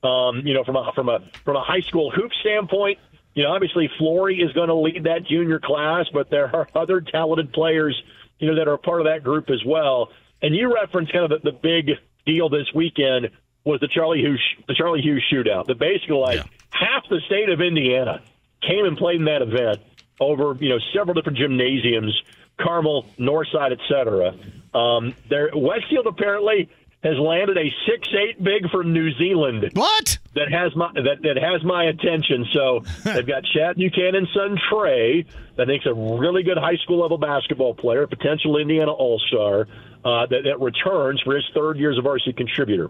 [0.03, 2.97] Um, you know, from a from a from a high school hoop standpoint,
[3.35, 7.01] you know, obviously Flory is going to lead that junior class, but there are other
[7.01, 8.01] talented players,
[8.39, 10.09] you know, that are part of that group as well.
[10.41, 11.91] And you referenced kind of the, the big
[12.25, 13.29] deal this weekend
[13.63, 15.67] was the Charlie Hughes the Charlie Hughes shootout.
[15.67, 16.43] That basically like yeah.
[16.71, 18.21] half the state of Indiana
[18.61, 19.81] came and played in that event
[20.19, 22.19] over you know several different gymnasiums,
[22.59, 24.35] Carmel, Northside, etc.
[24.73, 26.69] Um, there Westfield apparently
[27.03, 29.71] has landed a six eight big from New Zealand.
[29.73, 30.19] What?
[30.35, 32.45] That has my that, that has my attention.
[32.53, 35.25] So they've got Chad Buchanan's son Trey,
[35.57, 39.67] that think's a really good high school level basketball player, potential Indiana All Star,
[40.05, 42.89] uh, that, that returns for his third year as a varsity contributor.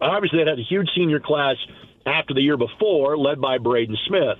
[0.00, 1.56] Obviously, they had a huge senior class
[2.06, 4.38] after the year before, led by Braden Smith.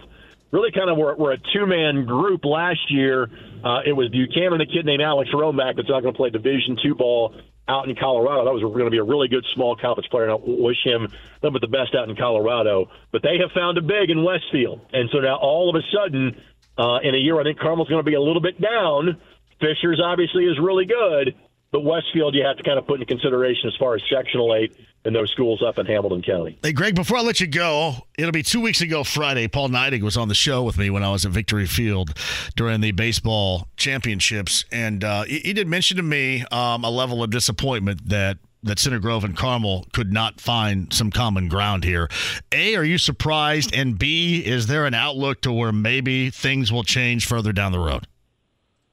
[0.51, 3.31] Really, kind of were, were a two man group last year.
[3.65, 6.77] Uh, it was Buchanan, a kid named Alex Romack, that's not going to play Division
[6.83, 7.35] two ball
[7.69, 8.45] out in Colorado.
[8.45, 11.09] That was going to be a really good small college player, and I wish him
[11.43, 12.91] nothing but the best out in Colorado.
[13.13, 16.41] But they have found a big in Westfield, and so now all of a sudden,
[16.77, 19.21] uh, in a year, I think Carmel's going to be a little bit down.
[19.61, 21.35] Fishers obviously is really good,
[21.71, 24.75] but Westfield you have to kind of put into consideration as far as sectional eight
[25.05, 26.59] and those schools up in Hamilton County.
[26.63, 29.49] Hey, Greg, before I let you go, it'll be two weeks ago Friday.
[29.49, 32.17] Paul Neidig was on the show with me when I was at Victory Field
[32.57, 37.23] during the baseball championships, and uh, he, he, did mention to me um, a level
[37.23, 42.09] of disappointment that that Center Grove and Carmel could not find some common ground here.
[42.53, 43.75] A, are you surprised?
[43.75, 47.81] And B, is there an outlook to where maybe things will change further down the
[47.81, 48.07] road?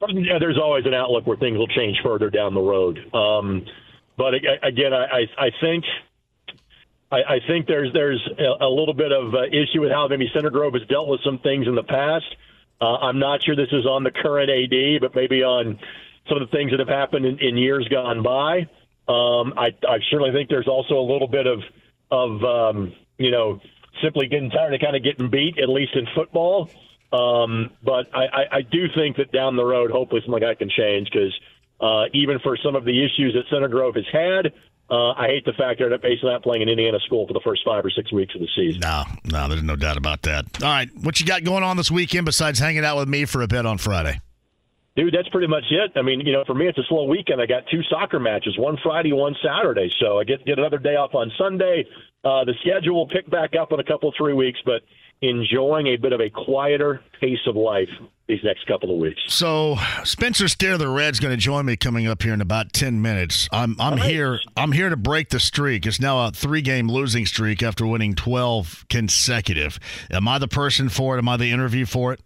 [0.08, 2.98] Yeah, there's always an outlook where things will change further down the road.
[3.14, 3.64] Um,
[4.20, 5.84] but again, I, I think
[7.10, 10.74] I, think there's there's a little bit of uh, issue with how maybe Center Grove
[10.74, 12.26] has dealt with some things in the past.
[12.82, 15.78] Uh, I'm not sure this is on the current AD, but maybe on
[16.28, 18.68] some of the things that have happened in, in years gone by.
[19.08, 21.60] Um, I, I certainly think there's also a little bit of
[22.10, 23.58] of um, you know
[24.02, 26.68] simply getting tired of kind of getting beat, at least in football.
[27.10, 30.58] Um, but I, I, I do think that down the road, hopefully, something like that
[30.58, 31.32] can change because
[31.80, 34.52] uh, even for some of the issues that Center Grove has had.
[34.90, 37.62] Uh, I hate the fact they're basically not playing in Indiana school for the first
[37.64, 38.80] five or six weeks of the season.
[38.80, 40.46] No, no, there's no doubt about that.
[40.62, 43.42] All right, what you got going on this weekend besides hanging out with me for
[43.42, 44.20] a bit on Friday?
[44.96, 45.92] Dude, that's pretty much it.
[45.94, 47.40] I mean, you know, for me, it's a slow weekend.
[47.40, 49.90] I got two soccer matches, one Friday, one Saturday.
[50.00, 51.86] So I get get another day off on Sunday.
[52.24, 54.82] Uh, the schedule will pick back up in a couple three weeks, but
[55.22, 57.88] enjoying a bit of a quieter pace of life
[58.26, 59.20] these next couple of weeks.
[59.26, 63.02] So Spencer Steer the Red's going to join me coming up here in about ten
[63.02, 63.48] minutes.
[63.52, 64.08] I'm I'm Nice.
[64.08, 64.40] here.
[64.56, 65.84] I'm here to break the streak.
[65.86, 69.78] It's now a three game losing streak after winning twelve consecutive.
[70.10, 71.18] Am I the person for it?
[71.18, 72.20] Am I the interview for it?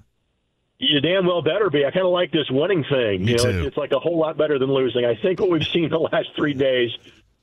[0.79, 1.87] You damn well better be.
[1.87, 3.25] I kind of like this winning thing.
[3.25, 3.49] Me you know, too.
[3.61, 5.05] It's, it's like a whole lot better than losing.
[5.05, 6.91] I think what we've seen the last three days,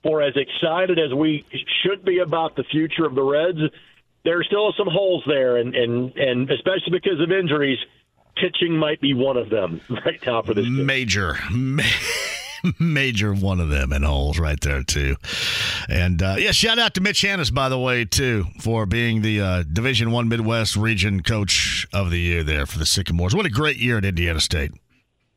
[0.04, 1.44] for as excited as we
[1.82, 3.60] should be about the future of the Reds,
[4.24, 7.80] there are still some holes there, and and and especially because of injuries,
[8.36, 10.66] pitching might be one of them right now for this.
[10.68, 11.38] Major,
[12.80, 15.16] major one of them in holes right there too.
[15.90, 19.42] And uh, yeah, shout out to Mitch Hannahs by the way too for being the
[19.42, 23.36] uh, Division One Midwest Region Coach of the Year there for the Sycamores.
[23.36, 24.72] What a great year at Indiana State.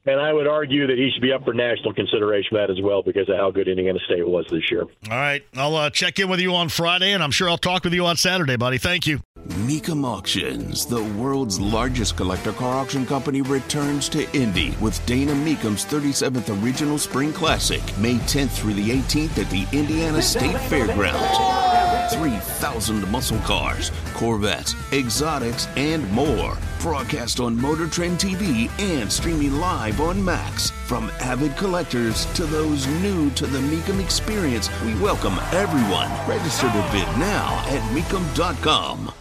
[0.06, 2.80] And I would argue that he should be up for national consideration for that as
[2.82, 4.82] well because of how good Indiana State was this year.
[4.82, 7.84] All right, I'll uh, check in with you on Friday, and I'm sure I'll talk
[7.84, 8.76] with you on Saturday, buddy.
[8.78, 9.20] Thank you.
[9.48, 15.84] Mecum Auctions, the world's largest collector car auction company, returns to Indy with Dana Mecum's
[15.84, 21.73] 37th Original Spring Classic, May 10th through the 18th at the Indiana State Fairgrounds.
[22.10, 26.56] 3,000 muscle cars, Corvettes, exotics, and more.
[26.80, 30.70] Broadcast on Motor Trend TV and streaming live on Max.
[30.86, 36.10] From avid collectors to those new to the Mecum experience, we welcome everyone.
[36.28, 39.12] Register to bid now at Mecum.com.